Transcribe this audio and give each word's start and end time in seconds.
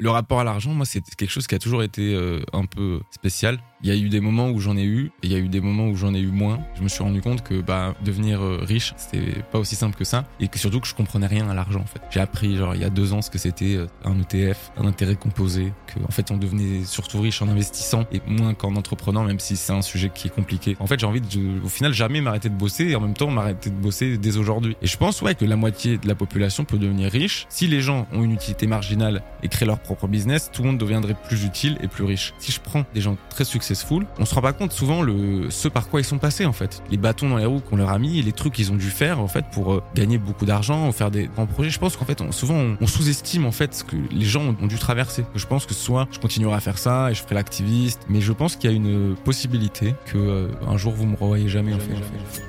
Le 0.00 0.10
rapport 0.10 0.40
à 0.40 0.44
l'argent, 0.44 0.72
moi, 0.72 0.86
c'est 0.86 1.02
quelque 1.14 1.30
chose 1.30 1.46
qui 1.46 1.54
a 1.54 1.58
toujours 1.58 1.82
été 1.82 2.14
euh, 2.14 2.42
un 2.54 2.64
peu 2.64 3.00
spécial. 3.10 3.58
Il 3.82 3.88
y 3.88 3.92
a 3.92 3.96
eu 3.96 4.10
des 4.10 4.20
moments 4.20 4.50
où 4.50 4.60
j'en 4.60 4.76
ai 4.76 4.84
eu 4.84 5.10
et 5.22 5.26
il 5.26 5.32
y 5.32 5.34
a 5.34 5.38
eu 5.38 5.48
des 5.48 5.60
moments 5.60 5.86
où 5.86 5.96
j'en 5.96 6.12
ai 6.12 6.20
eu 6.20 6.30
moins. 6.30 6.60
Je 6.76 6.82
me 6.82 6.88
suis 6.88 7.02
rendu 7.02 7.22
compte 7.22 7.42
que 7.42 7.62
bah, 7.62 7.94
devenir 8.04 8.42
euh, 8.42 8.58
riche, 8.62 8.92
c'était 8.98 9.42
pas 9.52 9.58
aussi 9.58 9.74
simple 9.74 9.96
que 9.96 10.04
ça 10.04 10.24
et 10.38 10.48
que 10.48 10.58
surtout 10.58 10.80
que 10.80 10.86
je 10.86 10.94
comprenais 10.94 11.26
rien 11.26 11.48
à 11.48 11.54
l'argent 11.54 11.80
en 11.80 11.86
fait. 11.86 12.00
J'ai 12.10 12.20
appris 12.20 12.56
genre 12.56 12.74
il 12.74 12.82
y 12.82 12.84
a 12.84 12.90
deux 12.90 13.14
ans 13.14 13.22
ce 13.22 13.30
que 13.30 13.38
c'était 13.38 13.76
euh, 13.76 13.86
un 14.04 14.20
ETF, 14.20 14.72
un 14.76 14.86
intérêt 14.86 15.16
composé, 15.16 15.72
que 15.86 15.98
en 16.06 16.10
fait 16.10 16.30
on 16.30 16.36
devenait 16.36 16.84
surtout 16.84 17.20
riche 17.20 17.40
en 17.40 17.48
investissant 17.48 18.04
et 18.12 18.20
moins 18.26 18.52
qu'en 18.52 18.76
entreprenant, 18.76 19.24
même 19.24 19.40
si 19.40 19.56
c'est 19.56 19.72
un 19.72 19.82
sujet 19.82 20.10
qui 20.14 20.28
est 20.28 20.30
compliqué. 20.30 20.76
En 20.78 20.86
fait, 20.86 21.00
j'ai 21.00 21.06
envie 21.06 21.20
de, 21.20 21.64
au 21.64 21.68
final, 21.68 21.94
jamais 21.94 22.20
m'arrêter 22.20 22.48
de 22.48 22.54
bosser 22.54 22.88
et 22.88 22.96
en 22.96 23.00
même 23.00 23.14
temps 23.14 23.30
m'arrêter 23.30 23.70
de 23.70 23.74
bosser 23.74 24.18
dès 24.18 24.36
aujourd'hui. 24.36 24.76
Et 24.82 24.86
je 24.86 24.96
pense 24.96 25.22
ouais 25.22 25.34
que 25.34 25.44
la 25.44 25.56
moitié 25.56 25.98
de 25.98 26.06
la 26.06 26.14
population 26.14 26.64
peut 26.64 26.78
devenir 26.78 27.10
riche 27.10 27.46
si 27.48 27.66
les 27.66 27.80
gens 27.80 28.06
ont 28.12 28.22
une 28.24 28.32
utilité 28.32 28.66
marginale 28.66 29.22
et 29.42 29.48
créent 29.48 29.66
leur 29.66 29.80
propre 29.80 30.06
business. 30.06 30.50
Tout 30.52 30.62
le 30.62 30.68
monde 30.68 30.78
deviendrait 30.78 31.16
plus 31.28 31.44
utile 31.44 31.78
et 31.82 31.88
plus 31.88 32.04
riche. 32.04 32.34
Si 32.38 32.52
je 32.52 32.60
prends 32.60 32.84
des 32.94 33.00
gens 33.00 33.16
très 33.30 33.44
successful, 33.70 34.06
on 34.18 34.24
se 34.24 34.34
rend 34.34 34.42
pas 34.42 34.52
compte 34.52 34.72
souvent 34.72 35.02
le 35.02 35.50
ce 35.50 35.68
par 35.68 35.88
quoi 35.88 36.00
ils 36.00 36.04
sont 36.04 36.18
passés 36.18 36.44
en 36.44 36.52
fait. 36.52 36.82
Les 36.90 36.96
bâtons 36.96 37.28
dans 37.28 37.36
les 37.36 37.44
roues 37.44 37.60
qu'on 37.60 37.76
leur 37.76 37.90
a 37.90 37.98
mis 37.98 38.20
les 38.20 38.32
trucs 38.32 38.54
qu'ils 38.54 38.72
ont 38.72 38.76
dû 38.76 38.90
faire 38.90 39.20
en 39.20 39.28
fait 39.28 39.44
pour 39.52 39.74
euh, 39.74 39.82
gagner 39.94 40.18
beaucoup 40.18 40.44
d'argent 40.44 40.88
ou 40.88 40.92
faire 40.92 41.10
des 41.10 41.26
grands 41.26 41.46
projets. 41.46 41.70
Je 41.70 41.78
pense 41.78 41.96
qu'en 41.96 42.04
fait, 42.04 42.20
souvent 42.32 42.76
on, 42.80 42.86
sous-estime 42.86 43.46
en 43.46 43.52
fait 43.52 43.74
ce 43.74 43.84
que 43.84 43.96
les 44.10 44.24
gens 44.24 44.54
ont, 44.60 44.66
dû 44.66 44.76
traverser. 44.76 45.24
Je 45.34 45.46
pense 45.46 45.66
que 45.66 45.74
soit 45.74 46.08
je 46.10 46.18
continuerai 46.18 46.56
à 46.56 46.60
faire 46.60 46.78
ça 46.78 47.10
et 47.10 47.14
je 47.14 47.22
ferai 47.22 47.36
l'activiste, 47.36 48.00
mais 48.08 48.20
je 48.20 48.32
pense 48.32 48.56
qu'il 48.56 48.70
y 48.70 48.72
a 48.72 48.76
une 48.76 49.14
possibilité 49.24 49.94
que 50.06 50.18
euh, 50.18 50.48
un 50.66 50.76
jour 50.76 50.92
vous 50.92 51.06
me 51.06 51.16
revoyez 51.16 51.48
jamais 51.48 51.74
en 51.74 51.78
fait. 51.78 51.94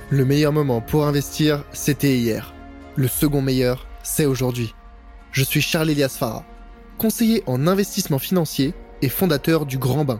Le 0.10 0.26
meilleur 0.26 0.54
moment 0.54 0.82
pour 0.82 1.06
investir, 1.06 1.64
c'était 1.72 2.18
hier. 2.18 2.54
Le 2.96 3.08
second 3.08 3.42
meilleur, 3.42 3.86
c'est 4.04 4.26
aujourd'hui. 4.26 4.74
Je 5.32 5.44
suis 5.44 5.62
Charles 5.62 5.92
Elias 5.92 6.16
Farah, 6.18 6.44
conseiller 6.98 7.44
en 7.46 7.68
investissement 7.68 8.20
financier 8.20 8.74
et 9.02 9.10
fondateur 9.10 9.66
du 9.66 9.78
Grand 9.78 10.04
Bain 10.04 10.20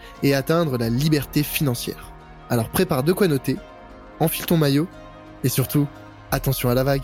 et 0.23 0.33
atteindre 0.33 0.77
la 0.77 0.89
liberté 0.89 1.43
financière. 1.43 2.11
Alors 2.49 2.69
prépare 2.69 3.03
de 3.03 3.13
quoi 3.13 3.27
noter, 3.27 3.57
enfile 4.19 4.45
ton 4.45 4.57
maillot 4.57 4.87
et 5.43 5.49
surtout, 5.49 5.87
attention 6.31 6.69
à 6.69 6.73
la 6.73 6.83
vague. 6.83 7.03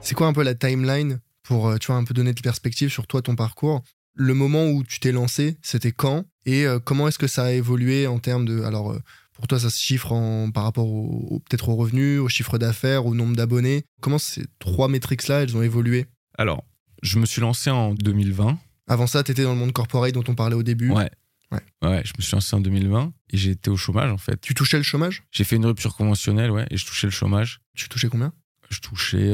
C'est 0.00 0.14
quoi 0.14 0.28
un 0.28 0.32
peu 0.32 0.44
la 0.44 0.54
timeline 0.54 1.20
pour 1.42 1.68
euh, 1.68 1.78
tu 1.78 1.88
vois 1.88 1.96
un 1.96 2.04
peu 2.04 2.14
donner 2.14 2.32
de 2.32 2.40
perspective 2.40 2.90
sur 2.90 3.08
toi 3.08 3.22
ton 3.22 3.34
parcours? 3.34 3.82
Le 4.14 4.34
moment 4.34 4.66
où 4.68 4.84
tu 4.84 5.00
t'es 5.00 5.10
lancé, 5.10 5.58
c'était 5.62 5.90
quand? 5.90 6.24
Et 6.44 6.64
euh, 6.64 6.78
comment 6.78 7.08
est-ce 7.08 7.18
que 7.18 7.26
ça 7.26 7.44
a 7.44 7.50
évolué 7.50 8.06
en 8.06 8.20
termes 8.20 8.44
de 8.46 8.62
alors 8.62 8.92
euh, 8.92 9.02
pour 9.36 9.46
toi, 9.46 9.60
ça 9.60 9.70
se 9.70 9.78
chiffre 9.78 10.12
en, 10.12 10.50
par 10.50 10.64
rapport 10.64 10.86
au, 10.86 11.40
peut-être 11.48 11.68
au 11.68 11.76
revenu, 11.76 12.18
au 12.18 12.28
chiffre 12.28 12.58
d'affaires, 12.58 13.06
au 13.06 13.14
nombre 13.14 13.36
d'abonnés. 13.36 13.84
Comment 14.00 14.18
ces 14.18 14.44
trois 14.58 14.88
métriques-là, 14.88 15.42
elles 15.42 15.56
ont 15.56 15.62
évolué? 15.62 16.06
Alors, 16.38 16.64
je 17.02 17.18
me 17.18 17.26
suis 17.26 17.40
lancé 17.40 17.70
en 17.70 17.94
2020. 17.94 18.58
Avant 18.88 19.06
ça, 19.06 19.22
tu 19.22 19.32
étais 19.32 19.42
dans 19.42 19.52
le 19.52 19.58
monde 19.58 19.72
corporate 19.72 20.12
dont 20.12 20.24
on 20.26 20.34
parlait 20.34 20.54
au 20.54 20.62
début. 20.62 20.90
Ouais. 20.90 21.10
Ouais. 21.52 21.60
ouais. 21.82 22.02
je 22.04 22.12
me 22.16 22.22
suis 22.22 22.34
lancé 22.34 22.56
en 22.56 22.60
2020 22.60 23.12
et 23.30 23.36
j'ai 23.36 23.50
été 23.52 23.70
au 23.70 23.76
chômage 23.76 24.10
en 24.10 24.18
fait. 24.18 24.40
Tu 24.40 24.54
touchais 24.54 24.78
le 24.78 24.82
chômage? 24.82 25.22
J'ai 25.30 25.44
fait 25.44 25.56
une 25.56 25.66
rupture 25.66 25.94
conventionnelle, 25.94 26.50
ouais, 26.50 26.66
et 26.70 26.76
je 26.76 26.84
touchais 26.84 27.06
le 27.06 27.12
chômage. 27.12 27.60
Tu 27.74 27.88
touchais 27.88 28.08
combien? 28.08 28.32
Je 28.70 28.80
touchais 28.80 29.32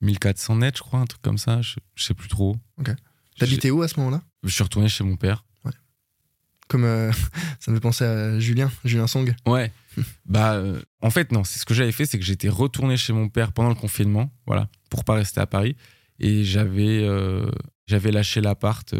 1400 0.00 0.56
net, 0.56 0.76
je 0.76 0.82
crois, 0.82 1.00
un 1.00 1.06
truc 1.06 1.20
comme 1.20 1.38
ça, 1.38 1.60
je, 1.62 1.74
sais 1.96 2.14
plus 2.14 2.28
trop. 2.28 2.56
Ok. 2.78 2.90
T'habitais 3.38 3.70
où 3.70 3.82
à 3.82 3.88
ce 3.88 3.98
moment-là? 4.00 4.22
Je 4.44 4.50
suis 4.50 4.62
retourné 4.62 4.88
chez 4.88 5.04
mon 5.04 5.16
père. 5.16 5.44
Comme 6.68 6.84
euh, 6.84 7.12
ça 7.60 7.70
me 7.70 7.76
fait 7.76 7.80
penser 7.80 8.04
à 8.04 8.38
Julien, 8.38 8.70
Julien 8.84 9.06
Song. 9.06 9.34
Ouais. 9.46 9.72
bah, 10.26 10.54
euh, 10.54 10.80
en 11.00 11.10
fait, 11.10 11.32
non, 11.32 11.44
c'est 11.44 11.58
ce 11.58 11.64
que 11.64 11.74
j'avais 11.74 11.92
fait, 11.92 12.06
c'est 12.06 12.18
que 12.18 12.24
j'étais 12.24 12.48
retourné 12.48 12.96
chez 12.96 13.12
mon 13.12 13.28
père 13.28 13.52
pendant 13.52 13.68
le 13.68 13.74
confinement, 13.74 14.30
voilà, 14.46 14.68
pour 14.90 15.04
pas 15.04 15.14
rester 15.14 15.40
à 15.40 15.46
Paris. 15.46 15.76
Et 16.20 16.44
j'avais 16.44 17.02
euh, 17.02 17.50
j'avais 17.86 18.12
lâché 18.12 18.40
l'appart, 18.40 18.94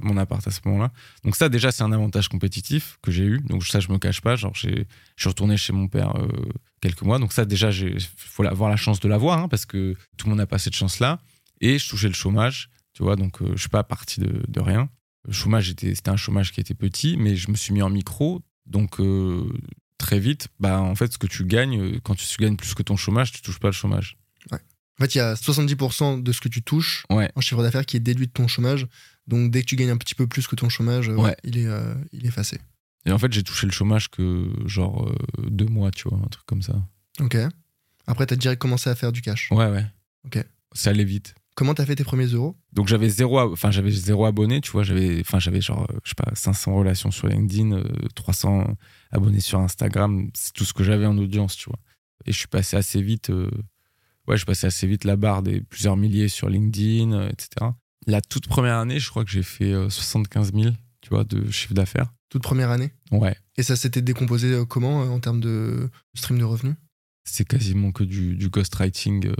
mon 0.00 0.16
appart 0.16 0.46
à 0.46 0.50
ce 0.50 0.60
moment-là. 0.64 0.92
Donc 1.24 1.36
ça, 1.36 1.48
déjà, 1.48 1.72
c'est 1.72 1.82
un 1.82 1.92
avantage 1.92 2.28
compétitif 2.28 2.98
que 3.02 3.10
j'ai 3.10 3.24
eu. 3.24 3.40
Donc 3.40 3.66
ça, 3.66 3.80
je 3.80 3.90
me 3.90 3.98
cache 3.98 4.20
pas. 4.20 4.36
Genre, 4.36 4.54
je 4.54 4.68
suis 5.16 5.28
retourné 5.28 5.56
chez 5.56 5.72
mon 5.72 5.88
père 5.88 6.14
quelques 6.80 7.02
mois. 7.02 7.18
Donc 7.18 7.32
ça, 7.32 7.44
déjà, 7.44 7.70
il 7.72 8.00
faut 8.16 8.44
avoir 8.44 8.70
la 8.70 8.76
chance 8.76 9.00
de 9.00 9.08
l'avoir, 9.08 9.40
hein, 9.40 9.48
parce 9.48 9.66
que 9.66 9.94
tout 10.16 10.26
le 10.26 10.30
monde 10.30 10.38
n'a 10.38 10.46
pas 10.46 10.58
cette 10.58 10.76
chance-là. 10.76 11.18
Et 11.60 11.78
je 11.78 11.90
touchais 11.90 12.08
le 12.08 12.14
chômage, 12.14 12.70
tu 12.94 13.02
vois. 13.02 13.16
Donc 13.16 13.42
je 13.54 13.60
suis 13.60 13.68
pas 13.68 13.82
parti 13.82 14.20
de, 14.20 14.40
de 14.48 14.60
rien. 14.60 14.88
Le 15.26 15.32
chômage, 15.32 15.68
c'était 15.68 16.08
un 16.08 16.16
chômage 16.16 16.52
qui 16.52 16.60
était 16.60 16.74
petit, 16.74 17.16
mais 17.16 17.36
je 17.36 17.50
me 17.50 17.56
suis 17.56 17.72
mis 17.72 17.82
en 17.82 17.90
micro. 17.90 18.42
Donc, 18.66 19.00
euh, 19.00 19.44
très 19.98 20.20
vite, 20.20 20.48
bah, 20.60 20.80
en 20.80 20.94
fait, 20.94 21.12
ce 21.12 21.18
que 21.18 21.26
tu 21.26 21.44
gagnes, 21.44 21.80
euh, 21.80 22.00
quand 22.02 22.14
tu 22.14 22.26
gagnes 22.38 22.56
plus 22.56 22.74
que 22.74 22.82
ton 22.82 22.96
chômage, 22.96 23.32
tu 23.32 23.42
touches 23.42 23.58
pas 23.58 23.68
le 23.68 23.72
chômage. 23.72 24.16
Ouais. 24.52 24.58
En 24.98 25.04
fait, 25.04 25.14
il 25.14 25.18
y 25.18 25.20
a 25.20 25.34
70% 25.34 26.22
de 26.22 26.32
ce 26.32 26.40
que 26.40 26.48
tu 26.48 26.62
touches 26.62 27.04
en 27.10 27.40
chiffre 27.40 27.62
d'affaires 27.62 27.86
qui 27.86 27.96
est 27.96 28.00
déduit 28.00 28.26
de 28.28 28.32
ton 28.32 28.46
chômage. 28.46 28.86
Donc, 29.26 29.50
dès 29.50 29.62
que 29.62 29.66
tu 29.66 29.76
gagnes 29.76 29.90
un 29.90 29.96
petit 29.96 30.14
peu 30.14 30.26
plus 30.26 30.46
que 30.46 30.54
ton 30.54 30.68
chômage, 30.68 31.08
euh, 31.08 31.32
il, 31.42 31.58
est, 31.58 31.68
il 32.12 32.24
est 32.24 32.28
effacé. 32.28 32.60
Et 33.04 33.12
en 33.12 33.18
fait, 33.18 33.32
j'ai 33.32 33.42
touché 33.42 33.66
le 33.66 33.72
chômage 33.72 34.08
que 34.08 34.50
genre 34.64 35.12
deux 35.38 35.66
mois, 35.66 35.90
tu 35.90 36.08
vois, 36.08 36.18
un 36.18 36.28
truc 36.28 36.46
comme 36.46 36.62
ça. 36.62 36.74
Ok. 37.20 37.36
Après, 38.06 38.26
tu 38.26 38.34
as 38.34 38.36
direct 38.36 38.60
commencé 38.60 38.88
à 38.90 38.94
faire 38.94 39.12
du 39.12 39.22
cash. 39.22 39.48
Ouais, 39.50 39.70
ouais. 39.70 39.86
Ok. 40.24 40.44
Ça 40.72 40.90
allait 40.90 41.04
vite. 41.04 41.34
Comment 41.56 41.72
t'as 41.72 41.86
fait 41.86 41.96
tes 41.96 42.04
premiers 42.04 42.26
euros? 42.26 42.54
Donc 42.74 42.86
j'avais 42.86 43.08
zéro, 43.08 43.40
enfin 43.40 43.70
j'avais 43.70 43.90
zéro 43.90 44.26
abonné, 44.26 44.60
tu 44.60 44.70
vois, 44.72 44.82
j'avais, 44.82 45.20
enfin 45.20 45.38
j'avais 45.38 45.62
genre, 45.62 45.88
je 46.04 46.10
sais 46.10 46.14
pas, 46.14 46.30
500 46.34 46.74
relations 46.74 47.10
sur 47.10 47.28
LinkedIn, 47.28 47.82
300 48.14 48.60
euh, 48.60 48.64
abonnés 49.10 49.40
sur 49.40 49.58
Instagram, 49.58 50.28
c'est 50.34 50.52
tout 50.52 50.66
ce 50.66 50.74
que 50.74 50.84
j'avais 50.84 51.06
en 51.06 51.16
audience, 51.16 51.56
tu 51.56 51.70
vois. 51.70 51.78
Et 52.26 52.32
je 52.32 52.38
suis 52.38 52.46
passé 52.46 52.76
assez 52.76 53.00
vite, 53.00 53.30
euh, 53.30 53.50
ouais, 54.28 54.36
je 54.36 54.40
suis 54.40 54.44
passé 54.44 54.66
assez 54.66 54.86
vite 54.86 55.04
la 55.04 55.16
barre 55.16 55.42
des 55.42 55.62
plusieurs 55.62 55.96
milliers 55.96 56.28
sur 56.28 56.50
LinkedIn, 56.50 57.12
euh, 57.12 57.30
etc. 57.30 57.70
La 58.06 58.20
toute 58.20 58.48
première 58.48 58.76
année, 58.76 59.00
je 59.00 59.08
crois 59.08 59.24
que 59.24 59.30
j'ai 59.30 59.42
fait 59.42 59.72
75 59.88 60.52
000, 60.52 60.74
tu 61.00 61.08
vois, 61.08 61.24
de 61.24 61.50
chiffre 61.50 61.72
d'affaires. 61.72 62.12
Toute 62.28 62.42
première 62.42 62.70
année? 62.70 62.92
Ouais. 63.10 63.34
Et 63.56 63.62
ça 63.62 63.76
s'était 63.76 64.02
décomposé 64.02 64.62
comment 64.68 65.00
en 65.00 65.20
termes 65.20 65.40
de 65.40 65.88
stream 66.14 66.38
de 66.38 66.44
revenus? 66.44 66.74
C'est 67.24 67.48
quasiment 67.48 67.92
que 67.92 68.04
du, 68.04 68.36
du 68.36 68.50
ghostwriting 68.50 69.32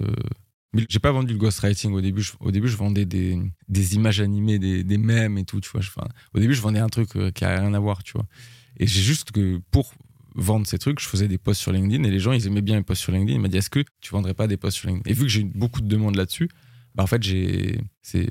j'ai 0.89 0.99
pas 0.99 1.13
vendu 1.13 1.33
le 1.33 1.39
ghostwriting 1.39 1.93
au 1.93 2.01
début. 2.01 2.27
au 2.41 2.51
début, 2.51 2.69
je 2.69 2.77
vendais 2.77 3.05
des, 3.05 3.39
des 3.69 3.95
images 3.95 4.21
animées, 4.21 4.59
des, 4.59 4.85
des 4.85 4.99
mèmes 4.99 5.39
et 5.39 5.45
tout, 5.45 5.61
tu 5.61 5.71
vois. 5.71 5.83
Au 6.35 6.39
début, 6.39 6.55
je 6.55 6.61
vendais 6.61 6.81
un 6.81 6.89
truc 6.89 7.17
euh, 7.17 7.31
qui 7.31 7.45
a 7.45 7.61
rien 7.61 7.75
à 7.75 7.79
voir, 7.79 8.03
tu 8.03 8.13
vois. 8.13 8.27
Et 8.79 8.87
j'ai 8.87 9.01
juste 9.01 9.33
que 9.33 9.61
pour 9.71 9.93
vendre 10.35 10.67
ces 10.67 10.79
trucs, 10.79 11.01
je 11.01 11.09
faisais 11.09 11.29
des 11.29 11.39
posts 11.39 11.61
sur 11.61 11.73
LinkedIn 11.73 12.05
et 12.05 12.11
les 12.11 12.21
gens, 12.21 12.33
ils 12.33 12.47
aimaient 12.47 12.63
bien 12.63 12.77
les 12.77 12.83
posts 12.83 13.03
sur 13.03 13.13
LinkedIn. 13.13 13.39
Ils 13.39 13.41
m'ont 13.41 13.49
dit, 13.49 13.57
est-ce 13.57 13.71
que 13.71 13.85
tu 14.01 14.11
vendrais 14.13 14.35
pas 14.35 14.47
des 14.47 14.57
posts 14.57 14.79
sur 14.79 14.89
LinkedIn? 14.89 15.11
Et 15.11 15.15
vu 15.15 15.23
que 15.23 15.29
j'ai 15.29 15.41
eu 15.41 15.45
beaucoup 15.45 15.81
de 15.81 15.89
demandes 15.89 16.17
là-dessus, 16.17 16.49
bah 16.95 17.03
en 17.03 17.07
fait, 17.07 17.23
j'ai 17.23 17.79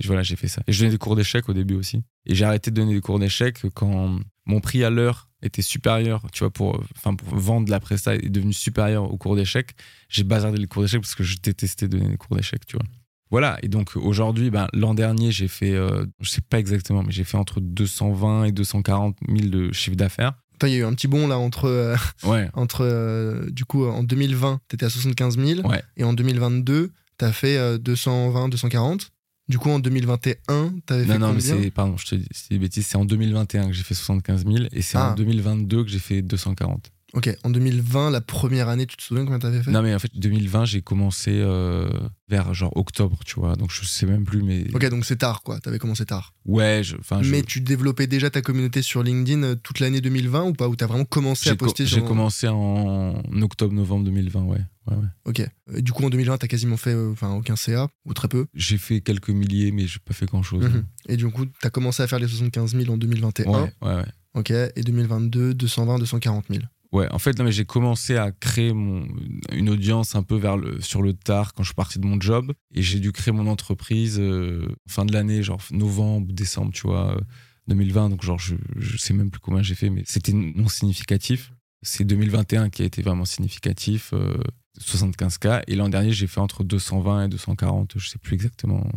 voilà, 0.06 0.24
fait 0.24 0.48
ça. 0.48 0.62
Et 0.68 0.74
je 0.74 0.80
donnais 0.80 0.92
des 0.92 0.98
cours 0.98 1.16
d'échecs 1.16 1.48
au 1.50 1.54
début 1.54 1.76
aussi. 1.76 2.04
Et 2.26 2.34
j'ai 2.36 2.46
arrêté 2.46 2.72
de 2.72 2.76
donner 2.76 2.94
des 2.94 3.02
cours 3.02 3.20
d'échecs 3.20 3.62
quand 3.74 4.20
mon 4.46 4.60
prix 4.60 4.84
à 4.84 4.90
l'heure 4.90 5.30
était 5.46 5.62
supérieur, 5.62 6.22
tu 6.32 6.40
vois, 6.40 6.52
pour, 6.52 6.82
enfin, 6.98 7.16
pour 7.16 7.38
vendre 7.38 7.70
la 7.70 7.80
presta 7.80 8.16
est 8.16 8.30
devenu 8.30 8.54
supérieur 8.54 9.12
au 9.12 9.18
cours 9.18 9.36
d'échecs, 9.36 9.76
j'ai 10.10 10.24
bazardé 10.24 10.58
les 10.58 10.68
cours 10.68 10.82
d'échecs 10.82 11.02
parce 11.02 11.16
que 11.16 11.24
je 11.24 11.38
détestais 11.42 11.88
donner 11.88 12.10
des 12.10 12.18
cours 12.18 12.36
d'échecs, 12.36 12.66
tu 12.66 12.78
vois. 12.78 12.86
Voilà, 13.32 13.58
et 13.64 13.68
donc 13.68 13.96
aujourd'hui, 13.96 14.52
ben, 14.52 14.68
l'an 14.74 14.94
dernier, 14.94 15.32
j'ai 15.32 15.48
fait, 15.48 15.74
euh, 15.74 16.06
je 16.22 16.30
sais 16.30 16.42
pas 16.42 16.60
exactement, 16.60 17.04
mais 17.04 17.12
j'ai 17.12 17.24
fait 17.24 17.38
entre 17.38 17.60
220 17.60 18.46
et 18.46 18.52
240 18.52 19.18
000 19.28 19.50
de 19.50 19.72
chiffre 19.74 19.96
d'affaires. 19.96 20.34
Il 20.64 20.70
y 20.70 20.76
a 20.76 20.78
eu 20.78 20.86
un 20.86 20.94
petit 20.94 21.08
bond 21.08 21.28
là 21.28 21.38
entre, 21.38 21.66
euh, 21.66 21.96
ouais. 22.24 22.50
entre 22.54 22.86
euh, 22.86 23.50
du 23.50 23.66
coup, 23.66 23.86
en 23.86 24.04
2020, 24.04 24.62
tu 24.70 24.76
étais 24.76 24.86
à 24.86 24.90
75 24.90 25.38
000 25.38 25.68
ouais. 25.68 25.84
et 25.98 26.04
en 26.04 26.14
2022, 26.14 26.92
tu 27.18 27.26
as 27.26 27.32
fait 27.34 27.80
220, 27.80 28.50
240. 28.50 29.12
Du 29.48 29.60
coup, 29.60 29.70
en 29.70 29.80
2021, 29.80 30.74
t'avais 30.86 31.06
fait 31.06 31.20
non, 31.20 31.28
non, 31.28 31.34
mais 31.34 31.40
c'est, 31.40 31.70
pardon, 31.70 31.98
je 31.98 32.06
te 32.08 32.16
dis 32.16 32.28
des 32.50 32.58
bêtises, 32.58 32.88
c'est 32.88 32.98
en 32.98 33.06
2021 33.06 33.68
que 33.68 33.74
j'ai 33.74 33.84
fait 33.84 33.94
75 33.94 34.44
000 34.46 34.66
et 34.72 34.82
c'est 34.82 34.98
en 34.98 35.14
2022 35.14 35.80
ah. 35.80 35.84
que 35.84 35.90
j'ai 35.90 36.00
fait 36.00 36.22
240. 36.24 36.92
Ok, 37.16 37.34
en 37.46 37.50
2020, 37.50 38.12
la 38.12 38.20
première 38.20 38.68
année, 38.68 38.86
tu 38.86 38.98
te 38.98 39.02
souviens 39.02 39.24
combien 39.24 39.40
t'avais 39.40 39.64
fait? 39.64 39.72
Non, 39.72 39.82
mais 39.82 39.96
en 39.96 40.00
fait, 40.00 40.12
2020, 40.16 40.66
j'ai 40.66 40.82
commencé 40.82 41.32
euh, 41.34 41.90
vers 42.28 42.54
genre 42.54 42.76
octobre, 42.76 43.20
tu 43.26 43.40
vois. 43.40 43.56
Donc, 43.56 43.72
je 43.72 43.86
sais 43.86 44.06
même 44.06 44.26
plus, 44.26 44.44
mais. 44.44 44.66
Ok, 44.74 44.86
donc 44.90 45.06
c'est 45.06 45.16
tard, 45.16 45.42
quoi. 45.42 45.62
T'avais 45.62 45.80
commencé 45.80 46.06
tard. 46.06 46.34
Ouais, 46.46 46.82
enfin, 47.00 47.24
je- 47.24 47.32
Mais 47.32 47.42
tu 47.42 47.62
développais 47.62 48.06
déjà 48.08 48.30
ta 48.30 48.42
communauté 48.42 48.82
sur 48.82 49.02
LinkedIn 49.02 49.44
euh, 49.44 49.56
toute 49.56 49.80
l'année 49.80 50.02
2020 50.02 50.44
ou 50.44 50.52
pas? 50.54 50.68
Ou 50.68 50.76
t'as 50.76 50.88
vraiment 50.88 51.06
commencé 51.06 51.48
à 51.48 51.54
j'ai 51.54 51.58
co- 51.58 51.66
poster 51.68 51.86
j'ai 51.86 51.96
sur... 52.00 52.06
commencé 52.06 52.50
en 52.50 53.16
octobre-novembre 53.42 54.04
2020, 54.06 54.44
ouais. 54.44 54.58
ouais, 54.88 54.96
ouais. 54.98 55.08
Ok. 55.26 55.42
Et 55.74 55.82
du 55.82 55.94
coup, 55.94 56.04
en 56.04 56.10
2020, 56.10 56.38
t'as 56.38 56.48
quasiment 56.48 56.76
fait 56.78 56.94
euh, 56.94 57.12
enfin, 57.14 57.34
aucun 57.34 57.56
CA, 57.56 57.88
ou 58.06 58.14
très 58.14 58.28
peu? 58.28 58.46
J'ai 58.54 58.78
fait 58.78 59.00
quelques 59.00 59.30
milliers, 59.30 59.72
mais 59.72 59.88
j'ai 59.88 60.00
pas 60.04 60.14
fait 60.14 60.26
grand-chose. 60.26 60.66
Mhm. 60.66 60.84
Et 61.08 61.16
du 61.16 61.30
coup, 61.30 61.46
t'as 61.62 61.70
commencé 61.70 62.04
à 62.04 62.08
faire 62.08 62.20
les 62.20 62.28
75 62.28 62.76
000 62.76 62.92
en 62.94 62.98
2021. 62.98 63.46
Ouais, 63.46 63.74
ouais, 63.82 63.96
ouais. 63.96 64.06
Ok. 64.34 64.52
Et 64.52 64.82
2022, 64.84 65.54
220, 65.54 66.00
240 66.00 66.46
000. 66.50 66.62
Ouais, 66.96 67.12
en 67.12 67.20
fait, 67.20 67.36
j'ai 67.50 67.66
commencé 67.66 68.16
à 68.16 68.32
créer 68.32 68.72
mon, 68.72 69.06
une 69.52 69.68
audience 69.70 70.16
un 70.16 70.24
peu 70.24 70.38
vers 70.38 70.56
le, 70.56 70.80
sur 70.80 71.02
le 71.02 71.12
tard 71.12 71.54
quand 71.54 71.62
je 71.62 71.68
suis 71.68 71.76
parti 71.76 72.00
de 72.00 72.06
mon 72.06 72.22
job. 72.22 72.54
Et 72.74 72.82
j'ai 72.82 73.02
dû 73.02 73.12
créer 73.12 73.34
mon 73.34 73.48
entreprise 73.48 74.18
euh, 74.18 74.66
fin 74.88 75.04
de 75.04 75.12
l'année, 75.12 75.44
genre 75.44 75.60
novembre, 75.72 76.32
décembre, 76.32 76.72
tu 76.72 76.88
vois, 76.88 77.18
euh, 77.18 77.22
2020. 77.68 78.12
Donc, 78.12 78.24
genre, 78.24 78.40
je, 78.40 78.56
je 78.78 78.96
sais 78.96 79.14
même 79.14 79.30
plus 79.30 79.42
combien 79.42 79.62
j'ai 79.62 79.76
fait, 79.76 79.90
mais 79.90 80.04
c'était 80.06 80.32
non 80.32 80.70
significatif. 80.70 81.52
C'est 81.82 82.06
2021 82.06 82.70
qui 82.70 82.84
a 82.84 82.86
été 82.86 83.02
vraiment 83.02 83.26
significatif, 83.26 84.14
euh, 84.14 84.38
75K. 84.80 85.64
Et 85.68 85.76
l'an 85.76 85.90
dernier, 85.90 86.14
j'ai 86.14 86.28
fait 86.28 86.40
entre 86.40 86.64
220 86.64 87.26
et 87.26 87.28
240, 87.28 87.96
je 87.98 88.08
sais 88.08 88.20
plus 88.20 88.36
exactement. 88.36 88.90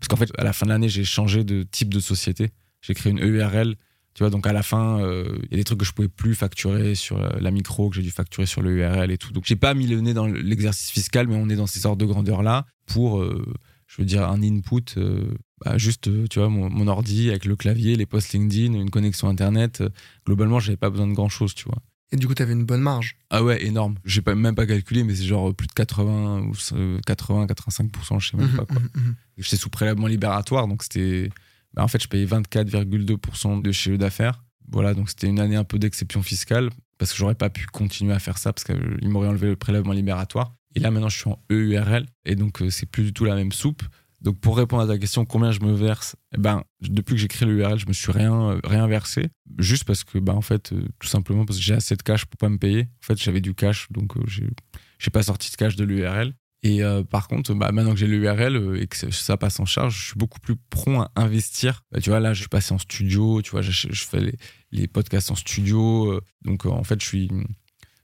Parce 0.00 0.08
qu'en 0.08 0.16
fait, 0.16 0.32
à 0.38 0.42
la 0.42 0.52
fin 0.52 0.66
de 0.66 0.72
l'année, 0.72 0.88
j'ai 0.88 1.04
changé 1.04 1.44
de 1.44 1.62
type 1.62 1.94
de 1.94 2.00
société. 2.00 2.50
J'ai 2.80 2.94
créé 2.94 3.12
une 3.12 3.20
EURL. 3.20 3.76
Tu 4.14 4.22
vois, 4.22 4.30
donc 4.30 4.46
à 4.46 4.52
la 4.52 4.62
fin, 4.62 5.00
euh, 5.00 5.38
il 5.44 5.50
y 5.50 5.54
a 5.54 5.56
des 5.56 5.64
trucs 5.64 5.80
que 5.80 5.84
je 5.84 5.92
pouvais 5.92 6.08
plus 6.08 6.34
facturer 6.36 6.94
sur 6.94 7.18
la, 7.18 7.36
la 7.40 7.50
micro, 7.50 7.90
que 7.90 7.96
j'ai 7.96 8.02
dû 8.02 8.10
facturer 8.12 8.46
sur 8.46 8.62
le 8.62 8.70
URL 8.76 9.10
et 9.10 9.18
tout. 9.18 9.32
Donc 9.32 9.44
j'ai 9.44 9.56
pas 9.56 9.74
mis 9.74 9.86
le 9.88 10.00
nez 10.00 10.14
dans 10.14 10.26
l'exercice 10.26 10.90
fiscal, 10.90 11.26
mais 11.26 11.34
on 11.34 11.48
est 11.48 11.56
dans 11.56 11.66
ces 11.66 11.80
sortes 11.80 11.98
de 11.98 12.06
grandeur-là 12.06 12.64
pour, 12.86 13.20
euh, 13.20 13.44
je 13.88 14.00
veux 14.00 14.06
dire, 14.06 14.28
un 14.28 14.40
input, 14.42 14.84
euh, 14.98 15.34
bah, 15.64 15.78
juste, 15.78 16.06
euh, 16.08 16.26
tu 16.30 16.38
vois, 16.38 16.48
mon, 16.48 16.70
mon 16.70 16.86
ordi 16.86 17.28
avec 17.30 17.44
le 17.44 17.56
clavier, 17.56 17.96
les 17.96 18.06
posts 18.06 18.32
LinkedIn, 18.34 18.74
une 18.74 18.90
connexion 18.90 19.28
Internet. 19.28 19.80
euh, 19.80 19.88
globalement, 20.26 20.60
j'avais 20.60 20.76
pas 20.76 20.90
besoin 20.90 21.08
de 21.08 21.12
grand-chose, 21.14 21.54
tu 21.54 21.64
vois. 21.64 21.78
Et 22.12 22.16
du 22.16 22.28
coup, 22.28 22.34
t'avais 22.34 22.52
une 22.52 22.64
bonne 22.64 22.82
marge. 22.82 23.16
Ah 23.30 23.42
ouais, 23.42 23.64
énorme. 23.66 23.96
J'ai 24.04 24.22
pas, 24.22 24.36
même 24.36 24.54
pas 24.54 24.66
calculé, 24.66 25.02
mais 25.02 25.16
c'est 25.16 25.24
genre 25.24 25.52
plus 25.52 25.66
de 25.66 25.72
80 25.72 26.42
ou 26.42 26.52
euh, 26.76 27.00
80, 27.04 27.46
85%, 27.46 28.20
je 28.20 28.30
sais 28.30 28.36
même 28.36 28.46
Mhm, 28.50 28.56
pas 28.56 28.66
quoi. 28.66 28.78
mhm, 28.78 28.88
mhm. 28.94 29.14
J'étais 29.38 29.56
sous 29.56 29.70
prélèvement 29.70 30.06
libératoire, 30.06 30.68
donc 30.68 30.84
c'était. 30.84 31.30
Bah, 31.74 31.84
en 31.84 31.88
fait, 31.88 32.02
je 32.02 32.08
payais 32.08 32.26
24,2% 32.26 33.62
de 33.62 33.72
chiffre 33.72 33.96
d'affaires. 33.96 34.42
Voilà, 34.70 34.94
donc 34.94 35.10
c'était 35.10 35.26
une 35.26 35.40
année 35.40 35.56
un 35.56 35.64
peu 35.64 35.78
d'exception 35.78 36.22
fiscale, 36.22 36.70
parce 36.98 37.12
que 37.12 37.18
j'aurais 37.18 37.34
pas 37.34 37.50
pu 37.50 37.66
continuer 37.66 38.14
à 38.14 38.18
faire 38.18 38.38
ça, 38.38 38.52
parce 38.52 38.64
qu'ils 38.64 39.08
m'auraient 39.08 39.28
enlevé 39.28 39.48
le 39.48 39.56
prélèvement 39.56 39.92
libératoire. 39.92 40.54
Et 40.74 40.80
là, 40.80 40.90
maintenant, 40.90 41.08
je 41.08 41.18
suis 41.18 41.28
en 41.28 41.38
EURL, 41.50 42.06
et 42.24 42.34
donc 42.34 42.62
euh, 42.62 42.70
c'est 42.70 42.86
plus 42.86 43.04
du 43.04 43.12
tout 43.12 43.24
la 43.24 43.34
même 43.34 43.52
soupe. 43.52 43.82
Donc 44.24 44.40
pour 44.40 44.56
répondre 44.56 44.82
à 44.82 44.86
ta 44.86 44.98
question, 44.98 45.26
combien 45.26 45.52
je 45.52 45.60
me 45.60 45.74
verse 45.74 46.16
eh 46.34 46.38
ben, 46.38 46.64
Depuis 46.80 47.14
que 47.14 47.20
j'ai 47.20 47.28
créé 47.28 47.46
le 47.46 47.58
URL, 47.58 47.78
je 47.78 47.86
me 47.86 47.92
suis 47.92 48.10
rien, 48.10 48.52
euh, 48.52 48.60
rien 48.64 48.86
versé, 48.86 49.28
juste 49.58 49.84
parce 49.84 50.02
que, 50.02 50.18
bah, 50.18 50.32
en 50.32 50.40
fait, 50.40 50.72
euh, 50.72 50.82
tout 50.98 51.08
simplement 51.08 51.44
parce 51.44 51.58
que 51.58 51.64
j'ai 51.64 51.74
assez 51.74 51.94
de 51.94 52.02
cash 52.02 52.24
pour 52.24 52.38
pas 52.38 52.48
me 52.48 52.56
payer. 52.56 52.88
En 53.02 53.06
fait, 53.06 53.22
j'avais 53.22 53.42
du 53.42 53.54
cash, 53.54 53.86
donc 53.90 54.16
euh, 54.16 54.22
j'ai 54.26 54.48
j'ai 54.98 55.10
pas 55.10 55.22
sorti 55.22 55.50
de 55.50 55.56
cash 55.56 55.76
de 55.76 55.84
l'URL. 55.84 56.32
Et 56.64 56.82
euh, 56.82 57.04
par 57.04 57.28
contre, 57.28 57.52
bah, 57.54 57.70
maintenant 57.72 57.92
que 57.92 57.98
j'ai 57.98 58.06
l'URL 58.06 58.56
euh, 58.56 58.80
et 58.80 58.86
que 58.86 58.96
ça- 59.10 59.36
passe 59.36 59.60
en 59.60 59.66
charge, 59.66 59.98
je 59.98 60.06
suis 60.06 60.16
beaucoup 60.18 60.40
plus 60.40 60.56
prompt 60.56 61.02
à 61.02 61.10
investir. 61.22 61.82
Bah, 61.92 62.00
tu 62.00 62.08
vois, 62.08 62.20
là, 62.20 62.32
je 62.32 62.40
suis 62.40 62.48
passé 62.48 62.72
en 62.72 62.78
studio, 62.78 63.42
tu 63.42 63.50
vois, 63.50 63.60
je, 63.60 63.88
fais 63.92 64.32
les, 64.72 64.88
podcasts 64.88 65.30
en 65.30 65.34
studio. 65.34 66.10
euh, 66.10 66.20
donc, 66.42 66.64
en 66.64 66.82
fait, 66.82 67.00
je 67.00 67.06
suis. 67.06 67.30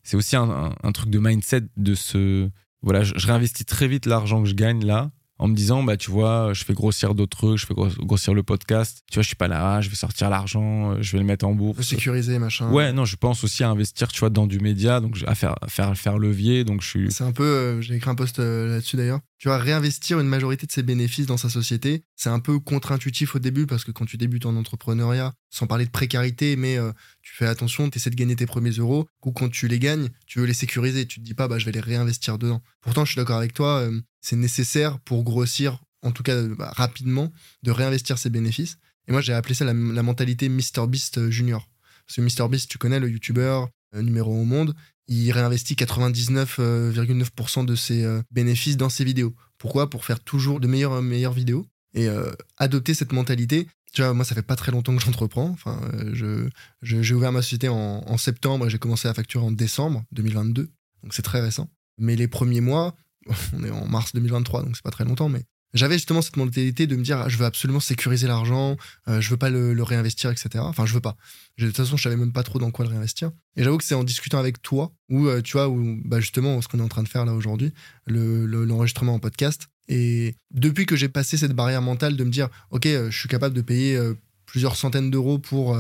C'est 0.03 0.17
aussi 0.17 0.37
un 0.37 0.93
truc 0.93 1.09
de 1.11 1.19
mindset 1.19 1.63
de 1.77 1.95
ce. 1.95 2.51
Voilà, 2.83 3.03
je, 3.03 3.15
je 3.17 3.27
réinvestis 3.27 3.65
très 3.65 3.89
vite 3.89 4.07
l'argent 4.07 4.43
que 4.43 4.49
je 4.49 4.55
gagne 4.55 4.85
là. 4.85 5.11
En 5.43 5.49
me 5.49 5.55
disant, 5.55 5.83
bah, 5.83 5.97
tu 5.97 6.11
vois, 6.11 6.53
je 6.53 6.65
fais 6.65 6.75
grossir 6.75 7.15
d'autres 7.15 7.35
trucs, 7.39 7.57
je 7.59 7.65
fais 7.65 7.73
gros- 7.73 7.89
grossir 8.01 8.35
le 8.35 8.43
podcast. 8.43 9.03
Tu 9.11 9.15
vois, 9.15 9.23
je 9.23 9.29
suis 9.29 9.37
pas 9.37 9.49
là, 9.49 9.81
je 9.81 9.89
vais 9.89 9.97
sortir 9.97 10.29
l'argent, 10.29 10.93
euh, 10.93 10.97
je 11.01 11.13
vais 11.13 11.19
le 11.19 11.25
mettre 11.25 11.47
en 11.47 11.55
bourse. 11.55 11.81
sécuriser, 11.81 12.39
machin. 12.39 12.71
Ouais, 12.71 12.93
non, 12.93 13.07
je 13.07 13.17
pense 13.17 13.43
aussi 13.43 13.65
à 13.65 13.71
investir, 13.71 14.09
tu 14.09 14.21
vois, 14.21 14.29
dans 14.29 14.47
du 14.47 14.61
média, 14.61 15.01
donc 15.01 15.17
à 15.27 15.35
faire, 15.35 15.57
faire, 15.69 15.97
faire 15.97 16.19
levier. 16.19 16.65
Donc, 16.65 16.83
je 16.83 16.89
suis. 16.89 17.11
C'est 17.11 17.25
un 17.25 17.33
peu, 17.33 17.43
euh, 17.45 17.81
j'ai 17.81 17.95
écrit 17.95 18.11
un 18.11 18.15
post 18.15 18.39
euh, 18.39 18.69
là-dessus 18.75 18.97
d'ailleurs. 18.99 19.21
Tu 19.39 19.49
vois, 19.49 19.57
réinvestir 19.57 20.21
une 20.21 20.29
majorité 20.29 20.67
de 20.67 20.73
ses 20.73 20.83
bénéfices 20.83 21.25
dans 21.25 21.39
sa 21.39 21.49
société, 21.49 22.03
c'est 22.15 22.29
un 22.29 22.41
peu 22.41 22.59
contre-intuitif 22.59 23.35
au 23.35 23.39
début 23.39 23.65
parce 23.67 23.85
que 23.85 23.91
quand 23.91 24.05
tu 24.05 24.19
débutes 24.19 24.45
en 24.45 24.55
entrepreneuriat, 24.55 25.33
sans 25.49 25.67
parler 25.67 25.87
de 25.87 25.91
précarité, 25.91 26.57
mais 26.57 26.77
euh, 26.77 26.93
tu 27.23 27.35
fais 27.35 27.47
attention, 27.47 27.89
tu 27.89 27.97
essaies 27.97 28.11
de 28.11 28.17
gagner 28.17 28.37
tes 28.37 28.45
premiers 28.45 28.73
euros, 28.73 29.07
ou 29.25 29.33
quand 29.33 29.49
tu 29.51 29.67
les 29.69 29.79
gagnes, 29.79 30.09
tu 30.27 30.41
veux 30.41 30.45
les 30.45 30.53
sécuriser, 30.53 31.07
tu 31.07 31.21
te 31.21 31.25
dis 31.25 31.33
pas, 31.33 31.49
bah, 31.49 31.59
je 31.59 31.65
vais 31.65 31.73
les 31.73 31.81
réinvestir 31.81 32.37
dedans. 32.37 32.61
Pourtant, 32.83 33.07
je 33.07 33.13
suis 33.13 33.19
d'accord 33.19 33.39
avec 33.39 33.55
toi, 33.55 33.79
euh, 33.81 33.99
c'est 34.21 34.37
nécessaire 34.37 34.99
pour 35.01 35.23
grossir, 35.25 35.81
en 36.03 36.13
tout 36.13 36.23
cas 36.23 36.35
euh, 36.35 36.55
bah, 36.55 36.73
rapidement, 36.75 37.33
de 37.63 37.71
réinvestir 37.71 38.19
ses 38.19 38.31
bénéfices. 38.31 38.79
Et 39.09 39.13
moi, 39.13 39.21
j'ai 39.21 39.33
appelé 39.33 39.55
ça 39.55 39.65
la, 39.65 39.75
mentalité 39.75 40.49
MrBeast 40.49 41.31
Junior. 41.31 41.69
Parce 42.07 42.17
que 42.17 42.43
MrBeast, 42.43 42.69
tu 42.71 42.79
connais 42.79 43.01
le 43.01 43.09
YouTuber 43.11 43.65
euh, 43.95 44.03
numéro 44.03 44.35
1 44.35 44.41
au 44.41 44.45
monde, 44.45 44.75
il 45.09 45.31
réinvestit 45.33 45.75
99,9% 46.55 47.65
de 47.65 47.75
ses 47.75 48.05
euh, 48.05 48.23
bénéfices 48.31 48.77
dans 48.77 48.89
ses 48.89 49.05
vidéos. 49.05 49.35
Pourquoi? 49.59 49.91
Pour 49.91 50.05
faire 50.05 50.21
toujours 50.21 50.61
de 50.61 50.67
meilleures, 50.67 51.03
meilleures 51.03 51.33
vidéos 51.33 51.67
et 51.95 52.09
euh, 52.09 52.31
adopter 52.57 52.95
cette 52.95 53.13
mentalité. 53.13 53.67
Tu 53.93 54.03
vois, 54.03 54.15
moi, 54.15 54.25
ça 54.25 54.35
fait 54.37 54.43
pas 54.43 54.55
très 54.57 54.71
longtemps 54.71 54.95
que 54.97 55.03
j'entreprends. 55.03 55.49
Enfin, 55.51 55.81
euh, 55.95 56.11
je- 56.83 57.01
j'ai 57.03 57.15
ouvert 57.15 57.33
ma 57.33 57.43
société 57.43 57.69
en, 57.69 58.05
en 58.07 58.17
septembre 58.17 58.67
et 58.67 58.71
j'ai 58.71 58.79
commencé 58.79 59.09
à 59.09 59.15
facturer 59.15 59.45
en 59.45 59.51
décembre 59.51 60.05
2022. 60.13 60.71
Donc, 61.03 61.15
c'est 61.15 61.23
très 61.23 61.41
récent. 61.41 61.69
Mais 61.99 62.15
les 62.15 62.29
premiers 62.29 62.61
mois, 62.61 62.95
on 63.53 63.65
est 63.65 63.71
en 63.71 63.87
mars 63.87 64.13
2023, 64.15 64.63
donc 64.63 64.77
c'est 64.77 64.83
pas 64.83 64.91
très 64.91 65.05
longtemps, 65.05 65.29
mais 65.29 65.45
j'avais 65.73 65.95
justement 65.95 66.21
cette 66.21 66.37
mentalité 66.37 66.87
de 66.87 66.97
me 66.97 67.03
dire, 67.03 67.29
je 67.29 67.37
veux 67.37 67.45
absolument 67.45 67.79
sécuriser 67.81 68.27
l'argent, 68.27 68.77
euh, 69.09 69.21
je 69.21 69.31
veux 69.31 69.37
pas 69.37 69.51
le, 69.51 69.81
réinvestir, 69.83 70.31
etc. 70.31 70.49
Enfin, 70.59 70.85
je 70.85 70.95
veux 70.95 71.01
pas. 71.01 71.17
De 71.59 71.67
toute 71.67 71.77
façon, 71.77 71.97
je 71.97 72.03
savais 72.03 72.17
même 72.17 72.33
pas 72.33 72.43
trop 72.43 72.59
dans 72.59 72.71
quoi 72.73 72.85
le 72.85 72.91
réinvestir. 72.91 73.31
Et 73.57 73.63
j'avoue 73.63 73.79
que 73.79 73.85
c'est 73.85 73.95
en 73.95 74.03
discutant 74.03 74.39
avec 74.39 74.63
toi, 74.63 74.93
où 75.11 75.27
euh, 75.29 75.43
tu 75.43 75.53
vois, 75.53 75.69
où 75.69 76.01
bah, 76.05 76.19
justement, 76.19 76.61
ce 76.61 76.67
qu'on 76.67 76.81
est 76.81 76.83
en 76.83 76.89
train 76.89 77.05
de 77.05 77.09
faire 77.09 77.25
là 77.25 77.35
aujourd'hui, 77.35 77.73
le- 78.07 78.47
le- 78.47 78.65
l'enregistrement 78.65 79.15
en 79.15 79.19
podcast. 79.21 79.69
Et 79.87 80.35
depuis 80.51 80.87
que 80.87 80.97
j'ai 80.97 81.09
passé 81.09 81.37
cette 81.37 81.53
barrière 81.53 81.83
mentale 81.83 82.17
de 82.17 82.25
me 82.25 82.31
dire, 82.31 82.49
ok, 82.71 82.87
euh, 82.87 83.11
je 83.11 83.19
suis 83.19 83.29
capable 83.29 83.55
de 83.55 83.63
payer 83.63 83.97
euh, 83.97 84.15
plusieurs 84.47 84.75
centaines 84.75 85.11
d'euros 85.11 85.39
pour 85.39 85.79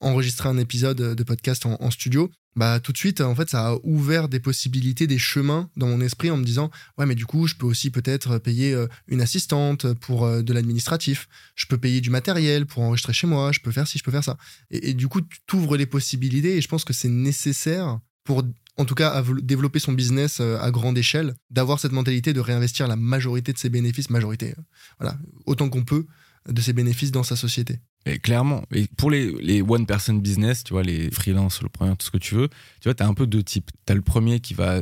enregistrer 0.00 0.48
un 0.48 0.58
épisode 0.58 0.96
de 0.96 1.22
podcast 1.22 1.66
en 1.66 1.90
studio, 1.92 2.30
bah 2.56 2.80
tout 2.80 2.92
de 2.92 2.98
suite, 2.98 3.20
en 3.20 3.34
fait, 3.34 3.48
ça 3.48 3.68
a 3.68 3.76
ouvert 3.84 4.28
des 4.28 4.40
possibilités, 4.40 5.06
des 5.06 5.18
chemins 5.18 5.70
dans 5.76 5.86
mon 5.86 6.00
esprit 6.00 6.30
en 6.30 6.36
me 6.36 6.44
disant, 6.44 6.70
ouais, 6.96 7.06
mais 7.06 7.14
du 7.14 7.24
coup, 7.24 7.46
je 7.46 7.54
peux 7.54 7.66
aussi 7.66 7.90
peut-être 7.90 8.38
payer 8.38 8.72
euh, 8.74 8.88
une 9.06 9.20
assistante 9.20 9.92
pour 9.94 10.24
euh, 10.24 10.42
de 10.42 10.52
l'administratif, 10.52 11.28
je 11.54 11.66
peux 11.66 11.78
payer 11.78 12.00
du 12.00 12.10
matériel 12.10 12.66
pour 12.66 12.82
enregistrer 12.82 13.12
chez 13.12 13.26
moi, 13.28 13.52
je 13.52 13.60
peux 13.60 13.70
faire 13.70 13.86
ci, 13.86 13.98
je 13.98 14.02
peux 14.02 14.10
faire 14.10 14.24
ça. 14.24 14.36
Et, 14.70 14.94
du 14.94 15.06
coup, 15.06 15.20
tu 15.20 15.38
t'ouvres 15.46 15.76
les 15.76 15.86
possibilités 15.86 16.56
et 16.56 16.60
je 16.60 16.68
pense 16.68 16.84
que 16.84 16.92
c'est 16.92 17.08
nécessaire 17.08 18.00
pour, 18.24 18.42
en 18.76 18.84
tout 18.84 18.94
cas, 18.96 19.10
av- 19.10 19.40
développer 19.40 19.78
son 19.78 19.92
business 19.92 20.38
euh, 20.40 20.58
à 20.60 20.70
grande 20.72 20.98
échelle, 20.98 21.34
d'avoir 21.50 21.78
cette 21.78 21.92
mentalité 21.92 22.32
de 22.32 22.40
réinvestir 22.40 22.88
la 22.88 22.96
majorité 22.96 23.52
de 23.52 23.58
ses 23.58 23.68
bénéfices, 23.70 24.10
majorité, 24.10 24.54
voilà, 24.98 25.16
autant 25.46 25.68
qu'on 25.68 25.84
peut 25.84 26.06
de 26.48 26.60
ses 26.60 26.72
bénéfices 26.72 27.10
dans 27.12 27.22
sa 27.22 27.36
société. 27.36 27.80
Clairement. 28.16 28.62
Pour 28.96 29.10
les, 29.10 29.30
les 29.42 29.60
one 29.60 29.84
person 29.86 30.14
business, 30.14 30.64
tu 30.64 30.72
vois, 30.72 30.82
les 30.82 31.10
freelances, 31.10 31.62
le 31.62 31.68
premier, 31.68 31.94
tout 31.96 32.06
ce 32.06 32.10
que 32.10 32.16
tu 32.18 32.34
veux, 32.34 32.48
tu 32.80 32.84
vois, 32.84 32.94
tu 32.94 33.02
as 33.02 33.06
un 33.06 33.14
peu 33.14 33.26
deux 33.26 33.42
types. 33.42 33.70
Tu 33.86 33.92
as 33.92 33.94
le 33.96 34.02
premier 34.02 34.40
qui 34.40 34.54
va, 34.54 34.80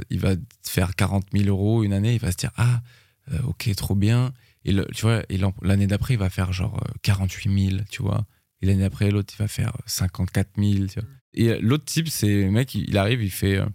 faire 0.63 0.95
40 0.95 1.27
000 1.33 1.49
euros 1.49 1.83
une 1.83 1.93
année, 1.93 2.15
il 2.15 2.21
va 2.21 2.31
se 2.31 2.37
dire, 2.37 2.53
ah, 2.57 2.83
euh, 3.33 3.39
ok, 3.45 3.69
trop 3.77 3.95
bien. 3.95 4.33
Et 4.65 4.73
le- 4.73 4.87
tu 4.95 5.03
vois, 5.03 5.23
l'année 5.63 5.87
d'après, 5.87 6.15
il 6.15 6.19
va 6.19 6.31
faire 6.31 6.53
genre 6.53 6.81
euh, 6.87 6.93
48 7.03 7.71
000, 7.71 7.83
tu 7.91 8.03
vois. 8.03 8.27
Et 8.63 8.67
l'année 8.67 8.83
d'après, 8.83 9.11
l'autre, 9.11 9.33
il 9.37 9.39
va 9.39 9.49
faire 9.49 9.73
54 9.87 10.51
000, 10.59 10.87
tu 10.87 11.01
vois. 11.01 11.09
Et 11.35 11.49
euh, 11.51 11.59
l'autre 11.61 11.85
type, 11.85 12.09
c'est 12.09 12.43
le 12.45 12.51
mec, 12.51 12.75
il 12.75 12.97
arrive, 12.99 13.23
il 13.23 13.31
fait 13.31 13.57
euh, 13.59 13.67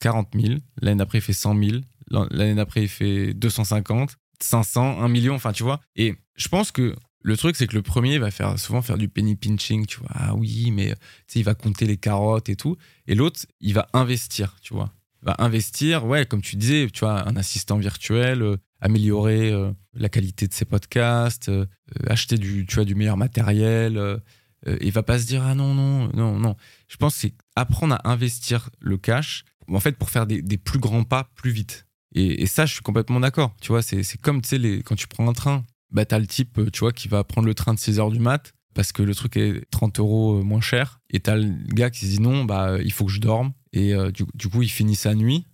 40 0.00 0.28
000. 0.34 0.54
L'année 0.80 0.98
d'après, 0.98 1.18
il 1.18 1.22
fait 1.22 1.32
100 1.32 1.56
000. 1.62 1.78
L'an- 2.10 2.26
L'année 2.30 2.54
d'après, 2.54 2.82
il 2.82 2.88
fait 2.88 3.32
250, 3.34 4.16
500, 4.40 5.00
1 5.02 5.08
million, 5.08 5.34
enfin, 5.34 5.52
tu 5.52 5.62
vois. 5.62 5.80
Et 5.96 6.14
je 6.36 6.48
pense 6.48 6.70
que 6.72 6.94
le 7.24 7.36
truc, 7.38 7.56
c'est 7.56 7.66
que 7.66 7.74
le 7.74 7.82
premier 7.82 8.18
va 8.18 8.30
faire 8.30 8.58
souvent 8.58 8.82
faire 8.82 8.98
du 8.98 9.08
penny 9.08 9.34
pinching, 9.34 9.86
tu 9.86 9.98
vois. 9.98 10.10
Ah 10.12 10.34
oui, 10.34 10.70
mais 10.70 10.94
sais, 11.26 11.40
il 11.40 11.42
va 11.42 11.54
compter 11.54 11.86
les 11.86 11.96
carottes 11.96 12.50
et 12.50 12.56
tout. 12.56 12.76
Et 13.06 13.14
l'autre, 13.14 13.40
il 13.60 13.72
va 13.72 13.88
investir, 13.94 14.56
tu 14.60 14.74
vois. 14.74 14.92
Il 15.22 15.26
va 15.26 15.36
investir, 15.38 16.04
ouais, 16.04 16.26
comme 16.26 16.42
tu 16.42 16.56
disais, 16.56 16.86
tu 16.92 17.00
vois, 17.00 17.26
un 17.26 17.34
assistant 17.36 17.78
virtuel, 17.78 18.42
euh, 18.42 18.56
améliorer 18.82 19.50
euh, 19.50 19.72
la 19.94 20.10
qualité 20.10 20.46
de 20.46 20.52
ses 20.52 20.66
podcasts, 20.66 21.48
euh, 21.48 21.64
euh, 21.96 22.10
acheter 22.10 22.36
du, 22.36 22.66
tu 22.66 22.74
vois, 22.74 22.84
du 22.84 22.94
meilleur 22.94 23.16
matériel. 23.16 23.96
euh, 23.96 24.18
euh, 24.66 24.76
il 24.80 24.92
va 24.92 25.02
pas 25.02 25.18
se 25.18 25.26
dire 25.26 25.42
ah 25.42 25.54
non 25.54 25.74
non 25.74 26.10
non 26.14 26.38
non. 26.38 26.56
Je 26.88 26.96
pense 26.96 27.14
c'est 27.14 27.34
apprendre 27.56 27.94
à 27.96 28.10
investir 28.10 28.70
le 28.80 28.96
cash, 28.98 29.44
en 29.68 29.80
fait, 29.80 29.96
pour 29.96 30.10
faire 30.10 30.26
des, 30.26 30.42
plus 30.58 30.78
grands 30.78 31.04
pas 31.04 31.30
plus 31.34 31.50
vite. 31.50 31.86
Et, 32.16 32.46
ça, 32.46 32.64
je 32.64 32.74
suis 32.74 32.82
complètement 32.82 33.18
d'accord. 33.18 33.56
Tu 33.60 33.68
vois, 33.68 33.82
c'est 33.82 34.04
comme 34.18 34.40
tu 34.40 34.48
sais 34.50 34.82
quand 34.84 34.94
tu 34.94 35.08
prends 35.08 35.28
un 35.28 35.32
train 35.32 35.64
bah, 35.90 36.04
t'as 36.04 36.18
le 36.18 36.26
type, 36.26 36.58
euh, 36.58 36.70
tu 36.70 36.80
vois, 36.80 36.92
qui 36.92 37.08
va 37.08 37.24
prendre 37.24 37.46
le 37.46 37.54
train 37.54 37.74
de 37.74 37.78
6 37.78 37.98
heures 37.98 38.10
du 38.10 38.18
mat 38.18 38.52
parce 38.74 38.92
que 38.92 39.02
le 39.02 39.14
truc 39.14 39.36
est 39.36 39.68
30 39.70 40.00
euros 40.00 40.40
euh, 40.40 40.42
moins 40.42 40.60
cher. 40.60 41.00
Et 41.10 41.20
t'as 41.20 41.36
le 41.36 41.52
gars 41.68 41.90
qui 41.90 42.06
se 42.06 42.10
dit 42.10 42.20
non, 42.20 42.44
bah, 42.44 42.78
il 42.82 42.92
faut 42.92 43.06
que 43.06 43.12
je 43.12 43.20
dorme. 43.20 43.52
Et 43.72 43.94
euh, 43.94 44.10
du, 44.10 44.24
du 44.34 44.48
coup, 44.48 44.62
il 44.62 44.68
finit 44.68 44.96
sa 44.96 45.14
nuit 45.14 45.46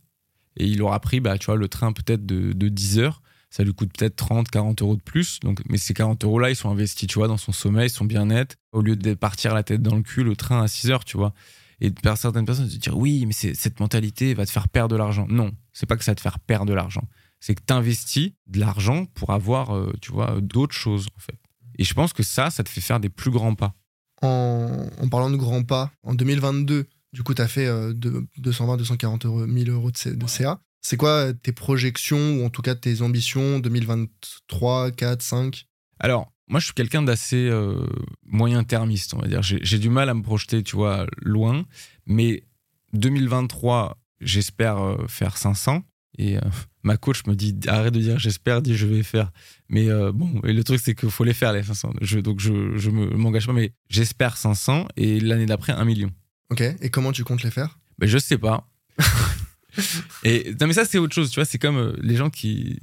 et 0.57 0.67
il 0.67 0.83
aura 0.83 1.01
pris, 1.01 1.21
bah, 1.21 1.39
tu 1.39 1.47
vois, 1.47 1.57
le 1.57 1.69
train 1.69 1.93
peut-être 1.93 2.25
de, 2.27 2.53
de 2.53 2.69
10 2.69 2.99
heures. 2.99 3.23
Ça 3.51 3.65
lui 3.65 3.75
coûte 3.75 3.91
peut-être 3.97 4.17
30, 4.17 4.49
40 4.49 4.83
euros 4.83 4.97
de 4.97 5.03
plus. 5.03 5.41
Donc, 5.41 5.61
mais 5.69 5.77
ces 5.77 5.93
40 5.93 6.25
euros-là, 6.25 6.51
ils 6.51 6.57
sont 6.57 6.71
investis, 6.71 7.09
tu 7.09 7.19
vois, 7.19 7.29
dans 7.29 7.37
son 7.37 7.53
sommeil, 7.53 7.91
son 7.91 8.05
bien-être. 8.05 8.57
Au 8.73 8.81
lieu 8.81 8.97
de 8.97 9.15
partir 9.15 9.55
la 9.55 9.65
tête 9.65 9.83
dans 9.83 9.97
le 9.97 10.03
cul, 10.03 10.23
le 10.23 10.37
train 10.37 10.63
à 10.63 10.69
6 10.69 10.91
heures, 10.91 11.05
tu 11.05 11.17
vois. 11.17 11.35
Et 11.81 11.93
certaines 12.15 12.45
personnes 12.45 12.69
se 12.69 12.77
dire, 12.77 12.97
oui, 12.97 13.25
mais 13.27 13.33
cette 13.33 13.81
mentalité 13.81 14.35
va 14.35 14.45
te 14.45 14.51
faire 14.51 14.69
perdre 14.69 14.93
de 14.93 14.97
l'argent. 14.97 15.27
Non, 15.29 15.51
c'est 15.73 15.87
pas 15.87 15.97
que 15.97 16.05
ça 16.05 16.13
va 16.13 16.15
te 16.15 16.21
faire 16.21 16.39
perdre 16.39 16.67
de 16.67 16.75
l'argent. 16.75 17.03
C'est 17.41 17.55
que 17.55 17.63
tu 17.67 17.73
investis 17.73 18.33
de 18.47 18.61
l'argent 18.61 19.07
pour 19.07 19.31
avoir, 19.31 19.75
euh, 19.75 19.93
tu 20.01 20.13
vois, 20.13 20.41
d'autres 20.41 20.75
choses, 20.75 21.07
en 21.17 21.21
fait. 21.21 21.39
Et 21.79 21.85
je 21.85 21.95
pense 21.95 22.13
que 22.13 22.23
ça, 22.23 22.51
ça 22.51 22.63
te 22.63 22.69
fait 22.69 22.81
faire 22.83 23.01
des 23.01 23.09
plus 23.09 23.31
grands 23.31 23.55
pas. 23.55 23.75
En, 24.23 24.87
en 25.01 25.09
parlant 25.09 25.31
de 25.31 25.37
grands 25.37 25.63
pas, 25.65 25.91
en 26.03 26.15
2022, 26.15 26.87
du 27.13 27.23
coup, 27.23 27.33
tu 27.35 27.41
as 27.43 27.49
fait 27.49 27.67
euh, 27.67 27.95
de- 27.95 28.27
220, 28.39 28.77
240 28.77 29.25
euros, 29.25 29.47
1000 29.47 29.71
euros 29.71 29.91
de, 29.91 30.27
CA. 30.27 30.61
C'est 30.83 30.97
quoi 30.99 31.11
euh, 31.29 31.33
tes 31.33 31.53
projections 31.53 32.37
ou 32.37 32.45
en 32.45 32.51
tout 32.51 32.63
cas 32.63 32.75
tes 32.75 33.01
ambitions 33.03 33.59
2023, 33.61 34.91
4, 34.93 35.23
5 35.23 35.67
Alors, 35.99 36.31
moi, 36.49 36.61
je 36.61 36.67
suis 36.67 36.75
quelqu'un 36.75 37.03
d'assez 37.03 37.49
euh, 37.49 37.87
moyen-termiste, 38.25 39.15
on 39.15 39.19
va 39.19 39.29
dire. 39.29 39.43
J'ai 39.43 39.59
j'ai 39.63 39.79
du 39.79 39.89
mal 39.89 40.09
à 40.09 40.15
me 40.15 40.23
projeter, 40.23 40.63
tu 40.63 40.77
vois, 40.77 41.07
loin. 41.23 41.65
Mais 42.07 42.45
2023, 42.93 43.99
j'espère 44.21 44.79
euh, 44.79 45.07
faire 45.09 45.37
500. 45.37 45.83
Et 46.19 46.37
euh, 46.37 46.41
ma 46.83 46.97
coach 46.97 47.25
me 47.27 47.35
dit 47.35 47.55
arrête 47.67 47.93
de 47.95 48.01
dire 48.01 48.19
j'espère, 48.19 48.63
dis 48.63 48.77
je 48.77 48.87
vais 48.87 49.03
faire. 49.03 49.31
Mais 49.69 49.89
euh, 49.89 50.13
bon, 50.13 50.41
et 50.45 50.53
le 50.53 50.65
truc, 50.65 50.81
c'est 50.83 50.95
qu'il 50.95 51.11
faut 51.11 51.25
les 51.25 51.35
faire, 51.35 51.53
les 51.53 51.63
500. 51.63 51.93
Je, 52.01 52.19
donc, 52.21 52.41
je, 52.41 52.77
je 52.77 52.91
me- 52.91 53.11
m'engage 53.17 53.47
pas, 53.47 53.53
mais 53.53 53.73
j'espère 53.89 54.37
500 54.37 54.89
et 54.97 55.21
l'année 55.21 55.47
d'après, 55.47 55.73
1 55.73 55.85
million. 55.85 56.11
Ok. 56.51 56.63
Et 56.81 56.91
comment 56.91 57.13
tu 57.13 57.23
comptes 57.25 57.43
les 57.43 57.51
faire? 57.51 57.79
Ben, 57.99 58.07
je 58.09 58.19
sais 58.19 58.39
pas. 58.39 58.67
et 60.25 60.55
non, 60.61 60.67
mais 60.67 60.73
ça, 60.73 60.85
c'est 60.85 60.99
autre 60.99 61.15
chose, 61.15 61.31
tu 61.31 61.37
vois. 61.37 61.45
C'est 61.45 61.59
comme 61.59 61.77
euh, 61.77 61.93
les 62.03 62.17
gens 62.17 62.31
qui. 62.31 62.79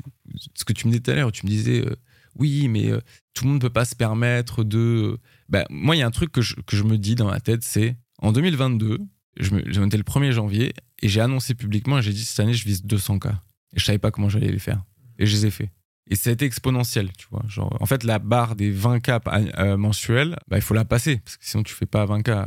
Ce 0.56 0.64
que 0.64 0.74
tu 0.74 0.88
me 0.88 0.92
disais 0.92 1.02
tout 1.02 1.12
à 1.12 1.16
l'heure, 1.16 1.32
tu 1.32 1.46
me 1.46 1.50
disais, 1.52 1.86
euh, 1.86 1.96
oui, 2.36 2.68
mais 2.68 2.92
tout 3.34 3.44
le 3.46 3.50
monde 3.50 3.58
ne 3.58 3.68
peut 3.68 3.74
pas 3.74 3.86
se 3.86 3.96
permettre 3.96 4.64
de. 4.64 5.18
Ben, 5.50 5.66
moi, 5.70 5.96
il 5.96 6.00
y 6.00 6.02
a 6.02 6.08
un 6.08 6.12
truc 6.12 6.32
que 6.32 6.42
je, 6.42 6.56
que 6.66 6.76
je 6.78 6.84
me 6.84 6.98
dis 6.98 7.16
dans 7.16 7.28
ma 7.28 7.40
tête, 7.40 7.64
c'est 7.64 7.96
en 8.20 8.32
2022, 8.32 9.00
je 9.40 9.52
me- 9.52 9.62
le 9.62 10.04
1er 10.04 10.32
janvier 10.32 10.74
et 11.02 11.08
j'ai 11.10 11.22
annoncé 11.22 11.54
publiquement 11.56 12.00
et 12.00 12.02
j'ai 12.02 12.14
dit 12.14 12.24
cette 12.26 12.40
année, 12.40 12.54
je 12.54 12.66
vise 12.66 12.84
200K. 12.84 13.36
Et 13.78 13.80
je 13.80 13.86
savais 13.86 14.00
pas 14.00 14.12
comment 14.12 14.28
j'allais 14.28 14.52
les 14.52 14.60
faire. 14.60 14.84
Et 15.20 15.26
je 15.26 15.34
les 15.38 15.46
ai 15.46 15.52
fait. 15.52 15.70
Et 16.10 16.16
ça 16.16 16.30
a 16.30 16.34
été 16.34 16.46
exponentiel, 16.46 17.12
tu 17.18 17.28
vois. 17.32 17.44
Genre, 17.48 17.76
en 17.80 17.86
fait, 17.86 18.04
la 18.04 18.20
barre 18.20 18.56
des 18.56 18.74
20K 18.74 19.20
euh, 19.60 19.78
mensuels, 19.78 20.38
bah, 20.50 20.58
il 20.58 20.62
faut 20.62 20.74
la 20.74 20.84
passer. 20.86 21.18
Parce 21.18 21.38
que 21.38 21.46
sinon, 21.46 21.64
tu 21.64 21.74
fais 21.74 21.86
pas 21.86 22.06
20K. 22.06 22.30
euh, 22.30 22.46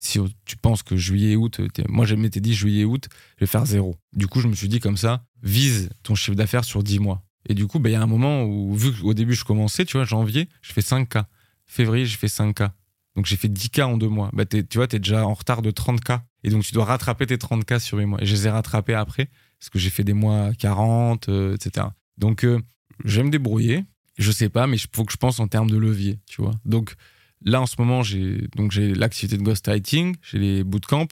si 0.00 0.18
tu 0.44 0.56
penses 0.58 0.82
que 0.82 0.96
juillet, 0.96 1.34
août, 1.36 1.60
t'es- 1.72 1.84
moi, 1.88 2.04
je 2.04 2.14
m'étais 2.14 2.40
dit 2.40 2.52
juillet, 2.54 2.84
août, 2.84 3.08
je 3.38 3.44
vais 3.44 3.46
faire 3.46 3.64
zéro. 3.64 3.96
Du 4.14 4.26
coup, 4.26 4.40
je 4.40 4.48
me 4.48 4.54
suis 4.54 4.68
dit 4.68 4.80
comme 4.80 4.96
ça, 4.98 5.24
vise 5.42 5.88
ton 6.02 6.14
chiffre 6.14 6.36
d'affaires 6.36 6.64
sur 6.64 6.82
10 6.82 6.98
mois. 6.98 7.22
Et 7.48 7.54
du 7.54 7.66
coup, 7.66 7.78
bah, 7.78 7.88
il 7.90 7.92
y 7.92 7.96
a 7.96 8.02
un 8.02 8.06
moment 8.06 8.42
où, 8.44 8.74
vu 8.74 8.92
qu'au 8.92 9.14
début, 9.14 9.34
je 9.34 9.44
commençais, 9.44 9.84
tu 9.84 9.96
vois, 9.96 10.04
janvier, 10.04 10.48
je 10.62 10.72
fais 10.72 10.80
5K. 10.82 11.24
Février, 11.66 12.06
j'ai 12.06 12.16
fait 12.16 12.26
5K. 12.28 12.70
Donc, 13.16 13.26
j'ai 13.26 13.36
fait 13.36 13.48
10K 13.48 13.82
en 13.84 13.96
deux 13.98 14.08
mois. 14.08 14.30
Bah, 14.32 14.44
tu 14.46 14.64
vois, 14.74 14.86
tu 14.88 14.96
es 14.96 14.98
déjà 14.98 15.26
en 15.26 15.34
retard 15.34 15.60
de 15.62 15.70
30K. 15.70 16.20
Et 16.42 16.50
donc, 16.50 16.62
tu 16.64 16.72
dois 16.72 16.84
rattraper 16.86 17.26
tes 17.26 17.36
30K 17.36 17.78
sur 17.80 17.98
8 17.98 18.06
mois. 18.06 18.22
Et 18.22 18.26
je 18.26 18.32
les 18.34 18.46
ai 18.46 18.50
rattrapés 18.50 18.94
après, 18.94 19.28
parce 19.64 19.70
que 19.70 19.78
j'ai 19.78 19.88
fait 19.88 20.04
des 20.04 20.12
mois 20.12 20.48
à 20.48 20.52
40, 20.52 21.30
euh, 21.30 21.54
etc. 21.54 21.86
Donc, 22.18 22.44
euh, 22.44 22.60
je 23.02 23.16
vais 23.16 23.24
me 23.24 23.30
débrouiller. 23.30 23.86
Je 24.18 24.30
sais 24.30 24.50
pas, 24.50 24.66
mais 24.66 24.76
il 24.76 24.86
faut 24.94 25.06
que 25.06 25.12
je 25.12 25.16
pense 25.16 25.40
en 25.40 25.48
termes 25.48 25.70
de 25.70 25.78
levier, 25.78 26.18
tu 26.26 26.42
vois. 26.42 26.52
Donc, 26.66 26.94
là, 27.42 27.62
en 27.62 27.66
ce 27.66 27.76
moment, 27.78 28.02
j'ai 28.02 28.46
donc 28.56 28.72
j'ai 28.72 28.92
l'activité 28.94 29.38
de 29.38 29.42
ghostwriting, 29.42 30.16
j'ai 30.20 30.38
les 30.38 30.64
bootcamps 30.64 31.08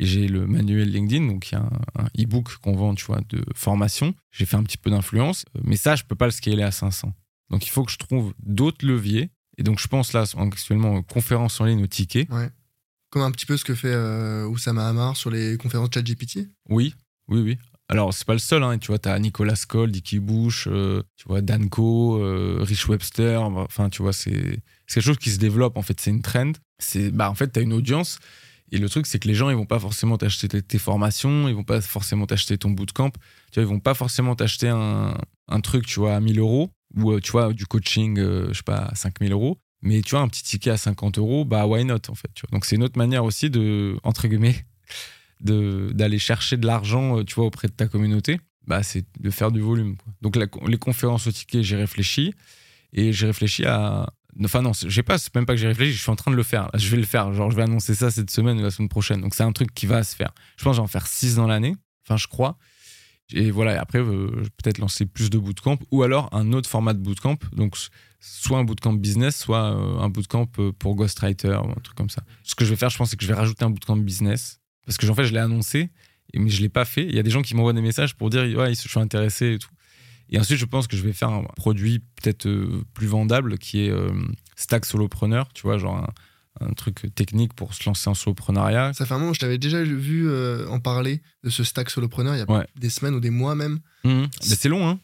et 0.00 0.06
j'ai 0.06 0.26
le 0.26 0.46
manuel 0.46 0.90
LinkedIn, 0.90 1.26
donc 1.26 1.50
il 1.50 1.52
y 1.52 1.58
a 1.58 1.60
un, 1.60 2.04
un 2.04 2.06
e-book 2.18 2.56
qu'on 2.62 2.74
vend, 2.74 2.94
tu 2.94 3.04
vois, 3.04 3.20
de 3.28 3.44
formation. 3.54 4.14
J'ai 4.30 4.46
fait 4.46 4.56
un 4.56 4.62
petit 4.62 4.78
peu 4.78 4.88
d'influence, 4.88 5.44
euh, 5.54 5.60
mais 5.62 5.76
ça, 5.76 5.94
je 5.94 6.04
peux 6.04 6.16
pas 6.16 6.24
le 6.24 6.32
scaler 6.32 6.62
à 6.62 6.70
500. 6.70 7.12
Donc, 7.50 7.66
il 7.66 7.70
faut 7.70 7.84
que 7.84 7.92
je 7.92 7.98
trouve 7.98 8.32
d'autres 8.42 8.86
leviers. 8.86 9.28
Et 9.58 9.64
donc, 9.64 9.78
je 9.78 9.86
pense 9.86 10.14
là, 10.14 10.24
actuellement, 10.38 10.94
aux 10.94 11.02
conférences 11.02 11.60
en 11.60 11.66
ligne 11.66 11.82
au 11.82 11.86
ticket. 11.86 12.26
Comme 13.10 13.20
un 13.20 13.30
petit 13.30 13.44
peu 13.44 13.58
ce 13.58 13.66
que 13.66 13.74
fait 13.74 13.92
euh, 13.92 14.46
Oussama 14.46 14.88
Hamar 14.88 15.14
sur 15.18 15.28
les 15.30 15.58
conférences 15.58 15.90
ChatGPT. 15.92 16.48
Oui, 16.70 16.94
oui, 17.28 17.42
oui. 17.42 17.58
Alors, 17.92 18.14
c'est 18.14 18.26
pas 18.26 18.32
le 18.32 18.38
seul, 18.38 18.62
hein. 18.62 18.78
tu 18.78 18.86
vois, 18.86 18.98
t'as 18.98 19.18
Nicolas 19.18 19.54
Skoll, 19.54 19.90
Dicky 19.90 20.18
Bush, 20.18 20.66
euh, 20.66 21.02
tu 21.18 21.28
vois, 21.28 21.42
Danko, 21.42 22.16
euh, 22.22 22.56
Rich 22.62 22.88
Webster, 22.88 23.42
enfin, 23.42 23.90
tu 23.90 24.00
vois, 24.00 24.14
c'est 24.14 24.62
quelque 24.86 25.04
chose 25.04 25.18
qui 25.18 25.28
se 25.28 25.38
développe, 25.38 25.76
en 25.76 25.82
fait, 25.82 26.00
c'est 26.00 26.08
une 26.08 26.22
trend. 26.22 26.52
Bah, 27.12 27.28
en 27.28 27.34
fait, 27.34 27.48
t'as 27.48 27.60
une 27.60 27.74
audience, 27.74 28.18
et 28.70 28.78
le 28.78 28.88
truc, 28.88 29.06
c'est 29.06 29.18
que 29.18 29.28
les 29.28 29.34
gens, 29.34 29.50
ils 29.50 29.56
vont 29.56 29.66
pas 29.66 29.78
forcément 29.78 30.16
t'acheter 30.16 30.62
tes, 30.62 30.78
formations, 30.78 31.48
ils 31.48 31.54
vont 31.54 31.64
pas 31.64 31.82
forcément 31.82 32.24
t'acheter 32.24 32.56
ton 32.56 32.70
bootcamp, 32.70 33.10
tu 33.10 33.60
vois, 33.60 33.64
ils 33.64 33.68
vont 33.68 33.78
pas 33.78 33.92
forcément 33.92 34.34
t'acheter 34.36 34.70
un, 34.70 35.14
un 35.48 35.60
truc, 35.60 35.84
tu 35.84 36.00
vois, 36.00 36.14
à 36.14 36.20
1000 36.20 36.38
euros, 36.38 36.70
ou, 36.96 37.12
euh, 37.12 37.20
tu 37.20 37.32
vois, 37.32 37.52
du 37.52 37.66
coaching, 37.66 38.18
euh, 38.18 38.48
je 38.52 38.56
sais 38.56 38.62
pas, 38.62 38.86
à 38.86 38.94
5000 38.94 39.32
euros. 39.32 39.58
Mais 39.82 40.00
tu 40.00 40.12
vois, 40.12 40.20
un 40.20 40.28
petit 40.28 40.44
ticket 40.44 40.70
à 40.70 40.78
50 40.78 41.18
euros, 41.18 41.44
bah, 41.44 41.66
why 41.66 41.84
not, 41.84 41.96
en 42.08 42.14
fait, 42.14 42.30
tu 42.34 42.46
vois. 42.46 42.56
Donc, 42.56 42.64
c'est 42.64 42.76
une 42.76 42.84
autre 42.84 42.96
manière 42.96 43.24
aussi 43.24 43.50
de, 43.50 43.98
entre 44.02 44.28
guillemets, 44.28 44.64
d'aller 45.42 46.18
chercher 46.18 46.56
de 46.56 46.66
l'argent, 46.66 47.18
euh, 47.18 47.24
tu 47.24 47.34
vois, 47.34 47.44
auprès 47.44 47.68
de 47.68 47.72
ta 47.72 47.86
communauté, 47.86 48.40
bah, 48.66 48.82
c'est 48.82 49.04
de 49.20 49.30
faire 49.30 49.50
du 49.50 49.60
volume. 49.60 49.96
Donc 50.20 50.36
les 50.36 50.78
conférences 50.78 51.26
au 51.26 51.32
ticket, 51.32 51.62
j'ai 51.62 51.76
réfléchi 51.76 52.32
et 52.92 53.12
j'ai 53.12 53.26
réfléchi 53.26 53.64
à. 53.64 54.12
Enfin 54.42 54.62
non, 54.62 54.72
j'ai 54.72 55.02
pas, 55.02 55.18
c'est 55.18 55.34
même 55.34 55.44
pas 55.44 55.52
que 55.52 55.60
j'ai 55.60 55.68
réfléchi, 55.68 55.92
je 55.92 56.00
suis 56.00 56.10
en 56.10 56.16
train 56.16 56.30
de 56.30 56.36
le 56.36 56.42
faire. 56.42 56.70
Je 56.74 56.88
vais 56.88 56.96
le 56.96 57.04
faire. 57.04 57.32
Genre, 57.34 57.50
je 57.50 57.56
vais 57.56 57.62
annoncer 57.62 57.94
ça 57.94 58.10
cette 58.10 58.30
semaine 58.30 58.58
ou 58.58 58.62
la 58.62 58.70
semaine 58.70 58.88
prochaine. 58.88 59.20
Donc 59.20 59.34
c'est 59.34 59.42
un 59.42 59.52
truc 59.52 59.74
qui 59.74 59.86
va 59.86 60.02
se 60.04 60.16
faire. 60.16 60.32
Je 60.56 60.64
pense 60.64 60.72
que 60.72 60.76
je 60.76 60.80
vais 60.80 60.84
en 60.84 60.88
faire 60.88 61.06
6 61.06 61.36
dans 61.36 61.46
l'année. 61.46 61.74
Enfin, 62.06 62.16
je 62.16 62.28
crois. 62.28 62.56
Et 63.34 63.50
voilà, 63.50 63.74
et 63.74 63.78
après, 63.78 63.98
euh, 63.98 64.42
peut-être 64.62 64.78
lancer 64.78 65.06
plus 65.06 65.30
de 65.30 65.38
bootcamp 65.38 65.78
ou 65.90 66.02
alors 66.02 66.28
un 66.32 66.52
autre 66.52 66.68
format 66.68 66.92
de 66.92 66.98
bootcamp. 66.98 67.36
Donc, 67.52 67.76
soit 68.20 68.58
un 68.58 68.64
bootcamp 68.64 68.94
business, 68.94 69.36
soit 69.36 69.74
euh, 69.74 69.98
un 69.98 70.08
bootcamp 70.08 70.46
pour 70.46 70.94
ghostwriter 70.94 71.56
ou 71.64 71.70
un 71.70 71.80
truc 71.82 71.96
comme 71.96 72.10
ça. 72.10 72.22
Ce 72.42 72.54
que 72.54 72.64
je 72.64 72.70
vais 72.70 72.76
faire, 72.76 72.90
je 72.90 72.98
pense, 72.98 73.10
c'est 73.10 73.16
que 73.16 73.24
je 73.24 73.28
vais 73.28 73.34
rajouter 73.34 73.64
un 73.64 73.70
bootcamp 73.70 73.96
business. 73.96 74.60
Parce 74.86 74.96
que, 74.98 75.06
en 75.06 75.14
fait, 75.14 75.24
je 75.24 75.32
l'ai 75.32 75.38
annoncé, 75.38 75.90
mais 76.34 76.50
je 76.50 76.60
l'ai 76.60 76.68
pas 76.68 76.84
fait. 76.84 77.04
Il 77.06 77.14
y 77.14 77.18
a 77.18 77.22
des 77.22 77.30
gens 77.30 77.42
qui 77.42 77.54
m'envoient 77.54 77.72
des 77.72 77.82
messages 77.82 78.14
pour 78.14 78.30
dire, 78.30 78.42
ouais, 78.42 78.74
je 78.74 78.88
suis 78.88 79.00
intéressé 79.00 79.54
et 79.54 79.58
tout. 79.58 79.68
Et 80.30 80.38
ensuite, 80.38 80.58
je 80.58 80.64
pense 80.64 80.86
que 80.86 80.96
je 80.96 81.02
vais 81.02 81.12
faire 81.12 81.28
un 81.28 81.42
produit 81.56 81.98
peut-être 82.22 82.46
euh, 82.46 82.82
plus 82.94 83.06
vendable 83.06 83.58
qui 83.58 83.84
est 83.86 83.90
euh, 83.90 84.10
Stack 84.56 84.86
Solopreneur, 84.86 85.52
tu 85.52 85.62
vois, 85.62 85.76
genre 85.78 85.96
un, 86.60 86.66
un 86.66 86.72
truc 86.72 87.14
technique 87.14 87.52
pour 87.54 87.74
se 87.74 87.84
lancer 87.84 88.08
en 88.08 88.14
solopreneuriat. 88.14 88.92
Ça 88.94 89.04
fait 89.04 89.12
un 89.14 89.18
moment, 89.18 89.34
je 89.34 89.40
t'avais 89.40 89.58
déjà 89.58 89.82
vu 89.82 90.28
euh, 90.28 90.66
en 90.68 90.80
parler 90.80 91.20
de 91.44 91.50
ce 91.50 91.64
stack 91.64 91.90
solopreneur 91.90 92.34
il 92.34 92.38
y 92.38 92.42
a 92.42 92.50
Ouais. 92.50 92.66
des 92.76 92.88
semaines 92.88 93.14
ou 93.14 93.20
des 93.20 93.30
mois 93.30 93.54
même. 93.54 93.80
Mais 94.04 94.28
c'est 94.40 94.68
long, 94.70 94.88
hein. 94.88 94.98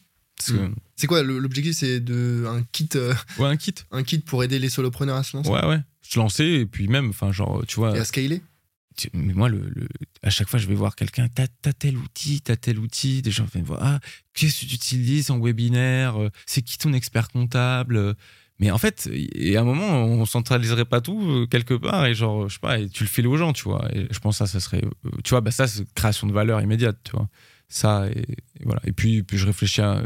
Que- 0.45 0.53
Mhm. 0.53 0.75
C'est 0.95 1.07
quoi 1.07 1.21
l'objectif 1.21 1.73
C'est 1.75 1.99
de 1.99 2.45
un 2.47 2.63
kit, 2.71 2.89
euh, 2.95 3.13
Ouais, 3.37 3.47
un 3.49 3.57
kit. 3.57 3.75
un 3.91 4.03
kit 4.03 4.19
pour 4.19 4.43
aider 4.43 4.57
les 4.57 4.69
solopreneurs 4.69 5.17
à 5.17 5.23
se 5.23 5.35
lancer? 5.37 5.49
Ouais, 5.49 5.65
ouais. 5.65 5.79
Se 6.01 6.17
lancer 6.17 6.43
et 6.45 6.65
puis 6.65 6.87
même, 6.87 7.09
enfin, 7.09 7.31
genre, 7.31 7.63
tu 7.67 7.75
vois. 7.75 7.95
et 7.95 7.99
à 7.99 8.05
scaler? 8.05 8.41
Mais 9.13 9.33
moi, 9.33 9.49
le, 9.49 9.59
le- 9.69 9.87
à 10.23 10.29
chaque 10.29 10.49
fois, 10.49 10.59
je 10.59 10.67
vais 10.67 10.75
voir 10.75 10.95
quelqu'un, 10.95 11.27
t'as 11.33 11.47
as 11.65 11.73
tel 11.73 11.97
outil, 11.97 12.41
t'as 12.41 12.55
tel 12.55 12.79
outil. 12.79 13.21
Des 13.21 13.31
gens 13.31 13.45
viennent 13.51 13.63
voir, 13.65 13.79
ah, 13.81 13.99
qu'est-ce 14.33 14.61
que 14.61 14.65
tu 14.69 14.75
utilises 14.75 15.31
en 15.31 15.39
webinaire 15.39 16.21
Euh, 16.21 16.29
C'est 16.45 16.61
qui 16.61 16.77
ton 16.77 16.93
expert 16.93 17.29
comptable 17.29 17.97
Euh, 17.97 18.13
Mais 18.59 18.71
en 18.71 18.77
fait, 18.77 19.09
et 19.13 19.55
à 19.57 19.61
un 19.61 19.63
moment, 19.63 20.03
on 20.03 20.25
centraliserait 20.25 20.85
pas 20.85 20.99
tout 21.01 21.21
euh, 21.21 21.47
quelque 21.47 21.73
part 21.75 22.05
et 22.05 22.13
genre, 22.13 22.49
je 22.49 22.55
sais 22.55 22.59
pas, 22.59 22.77
et 22.79 22.89
tu 22.89 23.03
le 23.03 23.09
fais 23.09 23.25
aux 23.25 23.37
gens, 23.37 23.53
tu 23.53 23.63
vois. 23.63 23.87
Et 23.95 24.07
je 24.11 24.19
pense 24.19 24.35
que 24.37 24.45
ça, 24.45 24.47
ça 24.51 24.59
serait, 24.59 24.83
tu 25.23 25.29
vois, 25.29 25.39
bah 25.41 25.51
ça, 25.51 25.65
c'est 25.67 25.85
création 25.93 26.27
de 26.27 26.33
valeur 26.33 26.59
immédiate, 26.61 26.97
tu 27.05 27.11
vois. 27.11 27.29
Ça, 27.69 28.07
et, 28.09 28.25
voilà. 28.65 28.81
Et 28.85 28.91
puis, 28.91 29.23
puis 29.23 29.37
je 29.37 29.45
réfléchis 29.45 29.79
à 29.81 30.03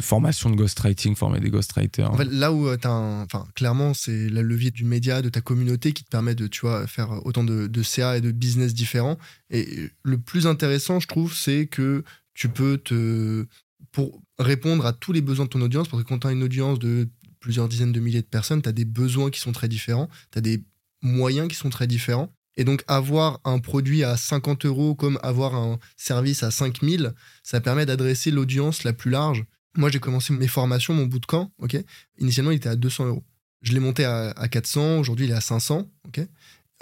formation 0.00 0.50
de 0.50 0.56
ghostwriting, 0.56 1.14
former 1.14 1.40
des 1.40 1.50
ghostwriters. 1.50 2.12
Là 2.30 2.52
où 2.52 2.74
tu 2.76 2.86
as 2.86 2.90
un. 2.90 3.22
Enfin, 3.22 3.46
clairement, 3.54 3.94
c'est 3.94 4.28
le 4.28 4.42
levier 4.42 4.70
du 4.70 4.84
média, 4.84 5.22
de 5.22 5.28
ta 5.28 5.40
communauté 5.40 5.92
qui 5.92 6.04
te 6.04 6.10
permet 6.10 6.34
de, 6.34 6.46
tu 6.46 6.60
vois, 6.62 6.86
faire 6.86 7.24
autant 7.26 7.44
de, 7.44 7.66
de 7.66 7.82
CA 7.82 8.16
et 8.16 8.20
de 8.20 8.30
business 8.30 8.74
différents. 8.74 9.18
Et 9.50 9.90
le 10.02 10.18
plus 10.18 10.46
intéressant, 10.46 11.00
je 11.00 11.06
trouve, 11.06 11.34
c'est 11.34 11.66
que 11.66 12.04
tu 12.34 12.48
peux 12.48 12.78
te. 12.78 13.46
Pour 13.90 14.22
répondre 14.38 14.86
à 14.86 14.92
tous 14.92 15.12
les 15.12 15.20
besoins 15.20 15.44
de 15.44 15.50
ton 15.50 15.60
audience, 15.60 15.88
parce 15.88 16.02
que 16.02 16.08
quand 16.08 16.20
tu 16.20 16.26
as 16.26 16.32
une 16.32 16.42
audience 16.42 16.78
de 16.78 17.08
plusieurs 17.40 17.68
dizaines 17.68 17.92
de 17.92 18.00
milliers 18.00 18.22
de 18.22 18.26
personnes, 18.26 18.62
tu 18.62 18.68
as 18.68 18.72
des 18.72 18.86
besoins 18.86 19.30
qui 19.30 19.40
sont 19.40 19.52
très 19.52 19.68
différents, 19.68 20.08
tu 20.30 20.38
as 20.38 20.40
des 20.40 20.64
moyens 21.02 21.48
qui 21.48 21.56
sont 21.56 21.68
très 21.68 21.86
différents. 21.86 22.32
Et 22.56 22.64
donc, 22.64 22.84
avoir 22.86 23.40
un 23.44 23.58
produit 23.58 24.04
à 24.04 24.16
50 24.16 24.66
euros 24.66 24.94
comme 24.94 25.18
avoir 25.22 25.54
un 25.54 25.78
service 25.96 26.42
à 26.42 26.50
5000, 26.50 27.14
ça 27.42 27.60
permet 27.60 27.86
d'adresser 27.86 28.30
l'audience 28.30 28.84
la 28.84 28.92
plus 28.92 29.10
large. 29.10 29.44
Moi, 29.76 29.90
j'ai 29.90 30.00
commencé 30.00 30.32
mes 30.32 30.48
formations, 30.48 30.94
mon 30.94 31.06
bootcamp, 31.06 31.50
ok 31.58 31.76
Initialement, 32.18 32.50
il 32.50 32.56
était 32.56 32.68
à 32.68 32.76
200 32.76 33.06
euros. 33.06 33.24
Je 33.62 33.72
l'ai 33.72 33.80
monté 33.80 34.04
à, 34.04 34.30
à 34.30 34.48
400, 34.48 34.98
aujourd'hui, 34.98 35.26
il 35.26 35.30
est 35.32 35.34
à 35.34 35.40
500, 35.40 35.88
ok 36.06 36.20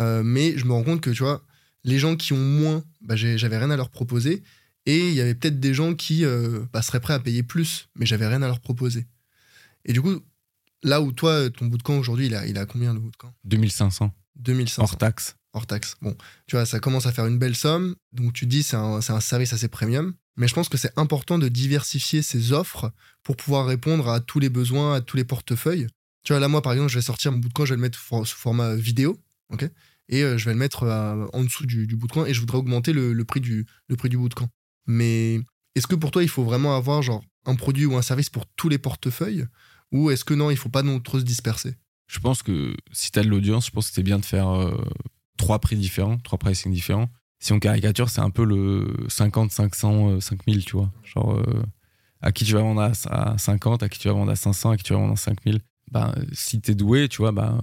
Euh, 0.00 0.22
Mais 0.22 0.56
je 0.58 0.64
me 0.64 0.72
rends 0.72 0.82
compte 0.82 1.00
que, 1.00 1.10
tu 1.10 1.22
vois, 1.22 1.44
les 1.84 1.98
gens 1.98 2.16
qui 2.16 2.32
ont 2.32 2.38
moins, 2.38 2.82
bah, 3.02 3.16
j'avais 3.16 3.58
rien 3.58 3.70
à 3.70 3.76
leur 3.76 3.90
proposer. 3.90 4.42
Et 4.86 5.08
il 5.08 5.14
y 5.14 5.20
avait 5.20 5.34
peut-être 5.34 5.60
des 5.60 5.74
gens 5.74 5.94
qui 5.94 6.24
euh, 6.24 6.60
bah, 6.72 6.80
seraient 6.82 7.00
prêts 7.00 7.14
à 7.14 7.20
payer 7.20 7.42
plus, 7.42 7.88
mais 7.96 8.06
j'avais 8.06 8.26
rien 8.26 8.42
à 8.42 8.46
leur 8.46 8.60
proposer. 8.60 9.06
Et 9.84 9.92
du 9.92 10.00
coup, 10.00 10.20
là 10.82 11.00
où 11.02 11.12
toi, 11.12 11.50
ton 11.50 11.66
bootcamp 11.66 11.98
aujourd'hui, 11.98 12.26
il 12.26 12.34
a, 12.34 12.46
il 12.46 12.56
a 12.58 12.64
combien 12.66 12.94
le 12.94 13.00
bootcamp? 13.00 13.32
2500 13.44 14.10
2500. 14.36 14.82
hors 14.82 14.96
taxe. 14.96 15.36
Hors 15.52 15.66
taxe. 15.66 15.96
Bon, 16.02 16.16
tu 16.46 16.56
vois, 16.56 16.66
ça 16.66 16.80
commence 16.80 17.06
à 17.06 17.12
faire 17.12 17.26
une 17.26 17.38
belle 17.38 17.56
somme. 17.56 17.96
Donc 18.12 18.32
tu 18.32 18.46
dis 18.46 18.62
c'est 18.62 18.76
un, 18.76 19.00
un 19.06 19.20
service 19.20 19.52
assez 19.52 19.68
premium. 19.68 20.14
Mais 20.36 20.48
je 20.48 20.54
pense 20.54 20.68
que 20.68 20.78
c'est 20.78 20.96
important 20.96 21.38
de 21.38 21.48
diversifier 21.48 22.22
ses 22.22 22.52
offres 22.52 22.92
pour 23.22 23.36
pouvoir 23.36 23.66
répondre 23.66 24.08
à 24.08 24.20
tous 24.20 24.38
les 24.38 24.48
besoins, 24.48 24.94
à 24.94 25.00
tous 25.00 25.16
les 25.16 25.24
portefeuilles. 25.24 25.86
Tu 26.22 26.32
vois, 26.32 26.40
là, 26.40 26.48
moi, 26.48 26.62
par 26.62 26.72
exemple, 26.72 26.90
je 26.90 26.98
vais 26.98 27.02
sortir 27.02 27.32
mon 27.32 27.38
bootcamp, 27.38 27.64
je 27.64 27.74
vais 27.74 27.76
le 27.76 27.82
mettre 27.82 27.98
sous 27.98 28.36
format 28.36 28.74
vidéo, 28.74 29.18
ok? 29.50 29.68
Et 30.08 30.22
euh, 30.22 30.38
je 30.38 30.44
vais 30.46 30.52
le 30.52 30.58
mettre 30.58 30.84
euh, 30.84 31.26
en 31.32 31.44
dessous 31.44 31.66
du, 31.66 31.86
du 31.86 31.96
bootcamp 31.96 32.26
et 32.26 32.34
je 32.34 32.40
voudrais 32.40 32.58
augmenter 32.58 32.92
le, 32.92 33.24
prix 33.24 33.40
du, 33.40 33.66
le 33.88 33.96
prix 33.96 34.08
du 34.08 34.16
bootcamp. 34.16 34.48
Mais 34.86 35.40
est-ce 35.74 35.86
que 35.86 35.94
pour 35.94 36.10
toi, 36.10 36.22
il 36.22 36.28
faut 36.28 36.44
vraiment 36.44 36.76
avoir 36.76 37.02
genre 37.02 37.22
un 37.46 37.54
produit 37.54 37.86
ou 37.86 37.96
un 37.96 38.02
service 38.02 38.28
pour 38.28 38.46
tous 38.56 38.68
les 38.68 38.78
portefeuilles? 38.78 39.46
Ou 39.92 40.10
est-ce 40.10 40.24
que 40.24 40.34
non, 40.34 40.50
il 40.50 40.56
faut 40.56 40.68
pas 40.68 40.82
non 40.82 41.00
trop 41.00 41.18
se 41.18 41.24
disperser? 41.24 41.74
Je 42.06 42.18
pense 42.18 42.42
que 42.42 42.74
si 42.92 43.12
t'as 43.12 43.22
de 43.22 43.28
l'audience, 43.28 43.66
je 43.66 43.70
pense 43.70 43.88
que 43.88 43.94
c'est 43.94 44.02
bien 44.02 44.18
de 44.18 44.24
faire 44.24 44.48
euh, 44.48 44.76
trois 45.40 45.58
prix 45.58 45.76
différents, 45.76 46.18
trois 46.18 46.38
pricing 46.38 46.70
différents. 46.70 47.08
Si 47.38 47.54
on 47.54 47.58
caricature, 47.58 48.10
c'est 48.10 48.20
un 48.20 48.28
peu 48.28 48.44
le 48.44 48.94
50, 49.08 49.50
500, 49.50 50.10
euh, 50.10 50.20
5000, 50.20 50.66
tu 50.66 50.76
vois. 50.76 50.90
Genre, 51.02 51.32
euh, 51.32 51.62
à 52.20 52.30
qui 52.30 52.44
tu 52.44 52.52
vas 52.52 52.60
vendre 52.60 52.82
à, 52.82 52.92
à 53.08 53.38
50, 53.38 53.82
à 53.82 53.88
qui 53.88 53.98
tu 53.98 54.08
vas 54.08 54.14
vendre 54.14 54.30
à 54.30 54.36
500, 54.36 54.72
à 54.72 54.76
qui 54.76 54.84
tu 54.84 54.92
vas 54.92 54.98
vendre 54.98 55.14
à 55.14 55.16
5000. 55.16 55.60
Ben, 55.90 56.14
si 56.32 56.60
t'es 56.60 56.74
doué, 56.74 57.08
tu 57.08 57.16
vois, 57.16 57.32
ben, 57.32 57.58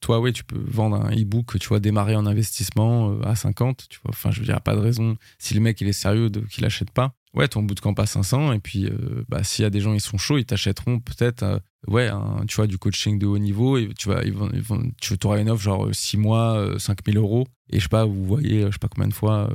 toi, 0.00 0.20
ouais, 0.20 0.32
tu 0.32 0.44
peux 0.44 0.62
vendre 0.68 0.96
un 1.04 1.10
e-book, 1.10 1.58
tu 1.58 1.68
vois, 1.68 1.80
démarrer 1.80 2.14
en 2.14 2.24
investissement 2.24 3.10
euh, 3.10 3.20
à 3.24 3.34
50, 3.34 3.86
tu 3.90 3.98
vois. 4.04 4.12
Enfin, 4.14 4.30
je 4.30 4.38
veux 4.38 4.46
dire, 4.46 4.60
pas 4.60 4.76
de 4.76 4.80
raison, 4.80 5.16
si 5.38 5.52
le 5.54 5.60
mec, 5.60 5.80
il 5.80 5.88
est 5.88 5.92
sérieux, 5.92 6.30
qu'il 6.48 6.64
achète 6.64 6.92
pas. 6.92 7.12
Ouais, 7.34 7.48
ton 7.48 7.64
bootcamp 7.64 7.94
à 7.94 8.06
500, 8.06 8.52
et 8.52 8.60
puis, 8.60 8.86
euh, 8.86 9.24
bah, 9.28 9.42
s'il 9.42 9.64
y 9.64 9.66
a 9.66 9.70
des 9.70 9.80
gens, 9.80 9.92
ils 9.92 10.00
sont 10.00 10.16
chauds, 10.16 10.38
ils 10.38 10.46
t'achèteront 10.46 11.00
peut-être, 11.00 11.60
ouais, 11.88 12.08
un- 12.08 12.44
tu 12.46 12.56
vois, 12.56 12.66
du 12.66 12.78
coaching 12.78 13.18
de 13.18 13.26
haut 13.26 13.38
niveau, 13.38 13.78
et 13.78 13.88
tu 13.98 14.08
vas, 14.08 14.22
ils 14.24 14.32
vont, 14.32 14.50
ils 14.52 14.60
vont- 14.62 14.82
tu 15.00 15.14
auras 15.24 15.40
une 15.40 15.50
offre 15.50 15.62
genre 15.62 15.88
6 15.92 16.16
mois, 16.16 16.56
euh, 16.58 16.78
5000 16.78 17.16
euros, 17.16 17.46
et 17.70 17.78
je 17.78 17.82
sais 17.84 17.88
pas, 17.88 18.04
vous 18.04 18.24
voyez, 18.24 18.62
euh, 18.62 18.66
je 18.68 18.72
sais 18.72 18.78
pas 18.78 18.88
combien 18.88 19.08
de 19.08 19.14
fois, 19.14 19.48
euh, 19.50 19.54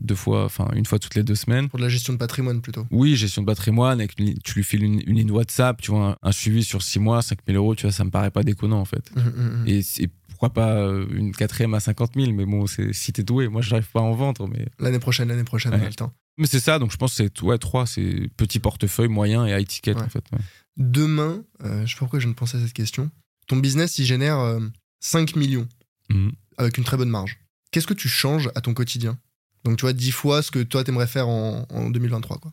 deux 0.00 0.14
fois, 0.14 0.44
enfin, 0.44 0.68
une 0.74 0.86
fois 0.86 0.98
toutes 0.98 1.14
les 1.14 1.22
deux 1.22 1.34
semaines. 1.34 1.68
Pour 1.68 1.78
de 1.78 1.84
la 1.84 1.90
gestion 1.90 2.12
de 2.12 2.18
patrimoine 2.18 2.60
plutôt. 2.60 2.86
Oui, 2.90 3.16
gestion 3.16 3.42
de 3.42 3.46
patrimoine, 3.46 4.00
avec 4.00 4.18
une- 4.18 4.38
tu 4.38 4.54
lui 4.54 4.64
files 4.64 4.82
une, 4.82 5.00
une 5.06 5.16
ligne 5.16 5.30
WhatsApp, 5.30 5.80
tu 5.80 5.90
vois, 5.90 6.10
un, 6.22 6.28
un 6.28 6.32
suivi 6.32 6.64
sur 6.64 6.82
6 6.82 6.98
mois, 6.98 7.22
5000 7.22 7.56
euros, 7.56 7.74
tu 7.74 7.82
vois, 7.82 7.92
ça 7.92 8.04
me 8.04 8.10
paraît 8.10 8.30
pas 8.30 8.42
déconnant 8.42 8.80
en 8.80 8.84
fait. 8.84 9.10
Mhm, 9.16 9.22
mhm. 9.24 9.68
Et, 9.68 9.82
c'est- 9.82 10.08
pourquoi 10.28 10.54
pas 10.54 10.72
euh, 10.76 11.04
une 11.12 11.32
quatrième 11.32 11.74
à 11.74 11.80
50 11.80 12.12
000, 12.16 12.32
mais 12.32 12.46
bon, 12.46 12.66
c'est, 12.66 12.94
si 12.94 13.12
t'es 13.12 13.22
doué, 13.22 13.48
moi 13.48 13.60
j'arrive 13.60 13.90
pas 13.92 14.00
à 14.00 14.04
en 14.04 14.12
vendre, 14.14 14.48
mais, 14.48 14.68
L'année 14.78 14.98
prochaine, 14.98 15.28
l'année 15.28 15.44
prochaine, 15.44 15.72
on 15.74 15.82
a 15.82 15.86
le 15.86 15.92
temps. 15.92 16.14
mais 16.38 16.46
c'est 16.46 16.60
ça, 16.60 16.78
donc 16.78 16.90
je 16.92 16.96
pense 16.96 17.10
que 17.14 17.24
c'est 17.24 17.42
ouais, 17.42 17.58
trois, 17.58 17.84
c'est 17.84 18.30
petit 18.38 18.58
portefeuille, 18.58 19.08
moyen 19.08 19.46
et 19.46 19.52
high 19.60 19.66
ticket 19.68 19.94
Ouais. 19.94 20.00
en 20.02 20.08
fait. 20.08 20.24
ouais. 20.32 20.38
Demain, 20.80 21.44
euh, 21.62 21.84
je 21.84 21.90
sais 21.90 21.94
pas 21.94 22.00
pourquoi 22.00 22.18
je 22.20 22.24
viens 22.24 22.32
de 22.32 22.38
penser 22.38 22.56
à 22.56 22.60
cette 22.60 22.72
question. 22.72 23.10
Ton 23.46 23.58
business, 23.58 23.98
il 23.98 24.06
génère 24.06 24.38
euh, 24.38 24.60
5 25.00 25.36
millions 25.36 25.68
Mhm. 26.08 26.32
avec 26.56 26.78
une 26.78 26.84
très 26.84 26.96
bonne 26.96 27.10
marge. 27.10 27.38
Qu'est-ce 27.70 27.86
que 27.86 27.94
tu 27.94 28.08
changes 28.08 28.50
à 28.56 28.60
ton 28.62 28.74
quotidien? 28.74 29.18
Donc, 29.64 29.76
tu 29.76 29.82
vois, 29.82 29.92
10 29.92 30.10
fois 30.10 30.42
ce 30.42 30.50
que 30.50 30.58
toi, 30.62 30.82
t'aimerais 30.82 31.06
faire 31.06 31.28
en, 31.28 31.66
en 31.70 31.90
2023, 31.90 32.38
quoi. 32.38 32.52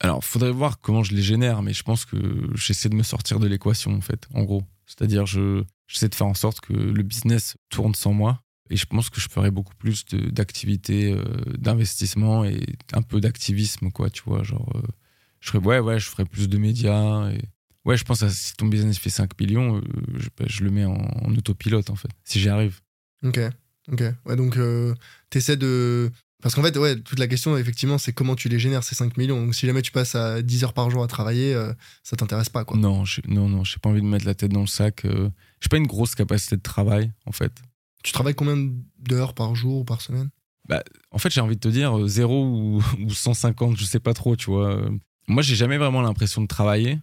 Alors, 0.00 0.24
faudrait 0.24 0.50
voir 0.50 0.80
comment 0.80 1.04
je 1.04 1.14
les 1.14 1.22
génère, 1.22 1.62
mais 1.62 1.72
je 1.72 1.84
pense 1.84 2.04
que 2.04 2.16
j'essaie 2.56 2.88
de 2.88 2.96
me 2.96 3.04
sortir 3.04 3.38
de 3.38 3.46
l'équation, 3.46 3.94
en 3.94 4.00
fait, 4.00 4.26
en 4.34 4.42
gros. 4.42 4.64
C'est-à-dire, 4.86 5.24
je, 5.26 5.62
j'essaie 5.86 6.08
de 6.08 6.14
faire 6.16 6.26
en 6.26 6.34
sorte 6.34 6.60
que 6.60 6.72
le 6.72 7.02
business 7.04 7.54
tourne 7.70 7.94
sans 7.94 8.12
moi. 8.12 8.42
Et 8.70 8.76
je 8.76 8.86
pense 8.86 9.08
que 9.10 9.20
je 9.20 9.28
ferais 9.28 9.50
beaucoup 9.52 9.74
plus 9.76 10.04
de- 10.06 10.28
d'activités, 10.30 11.12
euh, 11.12 11.22
d'investissement 11.58 12.44
et 12.44 12.60
un 12.92 13.02
peu 13.02 13.20
d'activisme, 13.20 13.90
quoi, 13.92 14.10
tu 14.10 14.22
vois. 14.26 14.42
Genre, 14.42 14.72
euh, 14.74 14.82
je 15.42 15.50
ferais, 15.50 15.62
ouais, 15.62 15.80
ouais, 15.80 15.98
je 15.98 16.08
ferais 16.08 16.24
plus 16.24 16.48
de 16.48 16.56
médias. 16.56 17.30
Et... 17.30 17.42
Ouais, 17.84 17.96
je 17.96 18.04
pense 18.04 18.20
que 18.20 18.28
si 18.28 18.54
ton 18.56 18.66
business 18.66 18.98
fait 18.98 19.10
5 19.10 19.38
millions, 19.40 19.76
euh, 19.76 19.82
je, 20.14 20.28
bah, 20.38 20.44
je 20.46 20.62
le 20.64 20.70
mets 20.70 20.84
en, 20.84 20.94
en 20.94 21.34
autopilote, 21.36 21.90
en 21.90 21.96
fait, 21.96 22.08
si 22.24 22.40
j'y 22.40 22.48
arrive. 22.48 22.80
Ok, 23.24 23.40
ok. 23.90 24.02
Ouais, 24.24 24.36
donc, 24.36 24.56
euh, 24.56 24.94
t'essaies 25.30 25.56
de. 25.56 26.10
Parce 26.42 26.56
qu'en 26.56 26.62
fait, 26.62 26.76
ouais, 26.76 26.98
toute 27.00 27.18
la 27.20 27.28
question, 27.28 27.56
effectivement, 27.56 27.98
c'est 27.98 28.12
comment 28.12 28.34
tu 28.34 28.48
les 28.48 28.58
génères, 28.58 28.82
ces 28.82 28.94
5 28.96 29.16
millions. 29.16 29.40
Donc, 29.44 29.54
si 29.54 29.66
jamais 29.66 29.82
tu 29.82 29.92
passes 29.92 30.14
à 30.16 30.42
10 30.42 30.64
heures 30.64 30.72
par 30.72 30.90
jour 30.90 31.02
à 31.04 31.06
travailler, 31.06 31.54
euh, 31.54 31.72
ça 32.02 32.16
t'intéresse 32.16 32.48
pas, 32.48 32.64
quoi. 32.64 32.76
Non, 32.76 33.04
non, 33.26 33.48
non, 33.48 33.62
j'ai 33.64 33.78
pas 33.78 33.90
envie 33.90 34.00
de 34.00 34.06
mettre 34.06 34.26
la 34.26 34.34
tête 34.34 34.52
dans 34.52 34.60
le 34.62 34.66
sac. 34.66 35.04
euh, 35.04 35.28
j'ai 35.60 35.68
pas 35.68 35.76
une 35.76 35.86
grosse 35.86 36.14
capacité 36.14 36.56
de 36.56 36.62
travail, 36.62 37.12
en 37.26 37.32
fait. 37.32 37.52
Tu 38.02 38.12
travailles 38.12 38.34
combien 38.34 38.56
d'heures 38.98 39.34
par 39.34 39.54
jour 39.54 39.80
ou 39.80 39.84
par 39.84 40.00
semaine? 40.00 40.30
En 41.10 41.18
fait, 41.18 41.30
j'ai 41.30 41.40
envie 41.40 41.56
de 41.56 41.60
te 41.60 41.68
dire 41.68 41.96
euh, 41.96 42.08
0 42.08 42.44
ou, 42.44 42.82
ou 43.04 43.10
150, 43.10 43.76
je 43.76 43.84
sais 43.84 44.00
pas 44.00 44.14
trop, 44.14 44.34
tu 44.36 44.46
vois. 44.50 44.80
Euh, 45.28 45.32
Moi, 45.32 45.42
j'ai 45.42 45.54
jamais 45.56 45.78
vraiment 45.78 46.02
l'impression 46.02 46.42
de 46.42 46.46
travailler, 46.46 46.98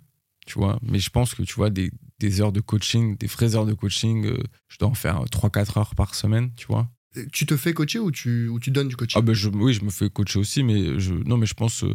tu 0.45 0.60
vois. 0.60 0.79
Mais 0.82 0.99
je 0.99 1.10
pense 1.10 1.34
que, 1.34 1.43
tu 1.43 1.53
vois, 1.55 1.69
des, 1.69 1.91
des 2.19 2.41
heures 2.41 2.51
de 2.51 2.62
coaching, 2.62 3.17
des 3.17 3.27
vraies 3.27 3.55
heures 3.55 3.65
de 3.65 3.73
coaching, 3.73 4.25
euh, 4.25 4.38
je 4.67 4.77
dois 4.77 4.89
en 4.89 4.93
faire 4.93 5.23
3-4 5.25 5.77
heures 5.79 5.95
par 5.95 6.15
semaine, 6.15 6.51
tu 6.55 6.67
vois. 6.67 6.89
Euh, 7.17 7.25
Tu 7.32 7.45
te 7.45 7.58
fais 7.58 7.73
coacher 7.73 7.99
ou 7.99 8.12
tu, 8.12 8.47
ou 8.47 8.60
tu 8.60 8.71
donnes 8.71 8.88
du 8.89 8.95
coaching? 8.95 9.17
Ah 9.19 9.21
ben, 9.21 9.34
je, 9.34 9.49
oui, 9.49 9.73
je 9.73 9.84
me 9.84 9.89
fais 9.89 10.10
coacher 10.10 10.39
aussi, 10.39 10.63
mais 10.63 10.99
je, 10.99 11.13
non, 11.13 11.38
mais 11.38 11.45
je 11.47 11.53
pense, 11.55 11.84
euh, 11.84 11.93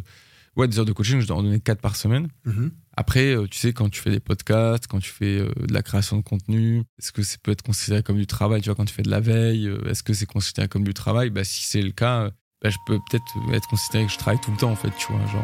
ouais, 0.57 0.67
des 0.67 0.77
heures 0.79 0.85
de 0.85 0.91
coaching, 0.93 1.21
je 1.21 1.27
dois 1.27 1.37
en 1.37 1.43
donner 1.43 1.59
4 1.61 1.79
par 1.79 1.95
semaine. 1.95 2.27
Mhm. 2.45 2.71
Après, 2.97 3.35
euh, 3.35 3.45
tu 3.47 3.57
sais, 3.59 3.73
quand 3.73 3.89
tu 3.89 3.99
fais 4.01 4.09
des 4.11 4.19
podcasts, 4.21 4.87
quand 4.87 4.99
tu 4.99 5.09
fais 5.11 5.39
euh, 5.39 5.51
de 5.67 5.73
la 5.73 5.83
création 5.83 6.17
de 6.17 6.21
contenu, 6.21 6.79
est-ce 6.99 7.11
que 7.11 7.23
ça 7.23 7.37
peut 7.43 7.51
être 7.51 7.61
considéré 7.61 8.03
comme 8.03 8.17
du 8.17 8.25
travail 8.27 8.61
Tu 8.61 8.69
vois, 8.69 8.75
quand 8.75 8.85
tu 8.85 8.93
fais 8.93 9.03
de 9.03 9.09
la 9.11 9.19
veille, 9.19 9.67
euh, 9.67 9.89
est-ce 9.89 10.01
que 10.03 10.13
c'est 10.13 10.25
considéré 10.25 10.67
comme 10.69 10.83
du 10.85 10.93
travail? 10.93 11.29
Bah, 11.29 11.43
Si 11.43 11.63
c'est 11.65 11.81
le 11.81 11.91
cas, 11.91 12.21
euh, 12.23 12.31
bah, 12.61 12.69
je 12.69 12.77
peux 12.87 12.97
peut-être 13.09 13.25
être 13.53 13.67
considéré 13.67 14.05
que 14.05 14.11
je 14.13 14.17
travaille 14.17 14.39
tout 14.41 14.51
le 14.51 14.57
temps, 14.57 14.71
en 14.71 14.75
fait, 14.77 14.91
tu 14.97 15.11
vois. 15.11 15.25
Genre, 15.27 15.43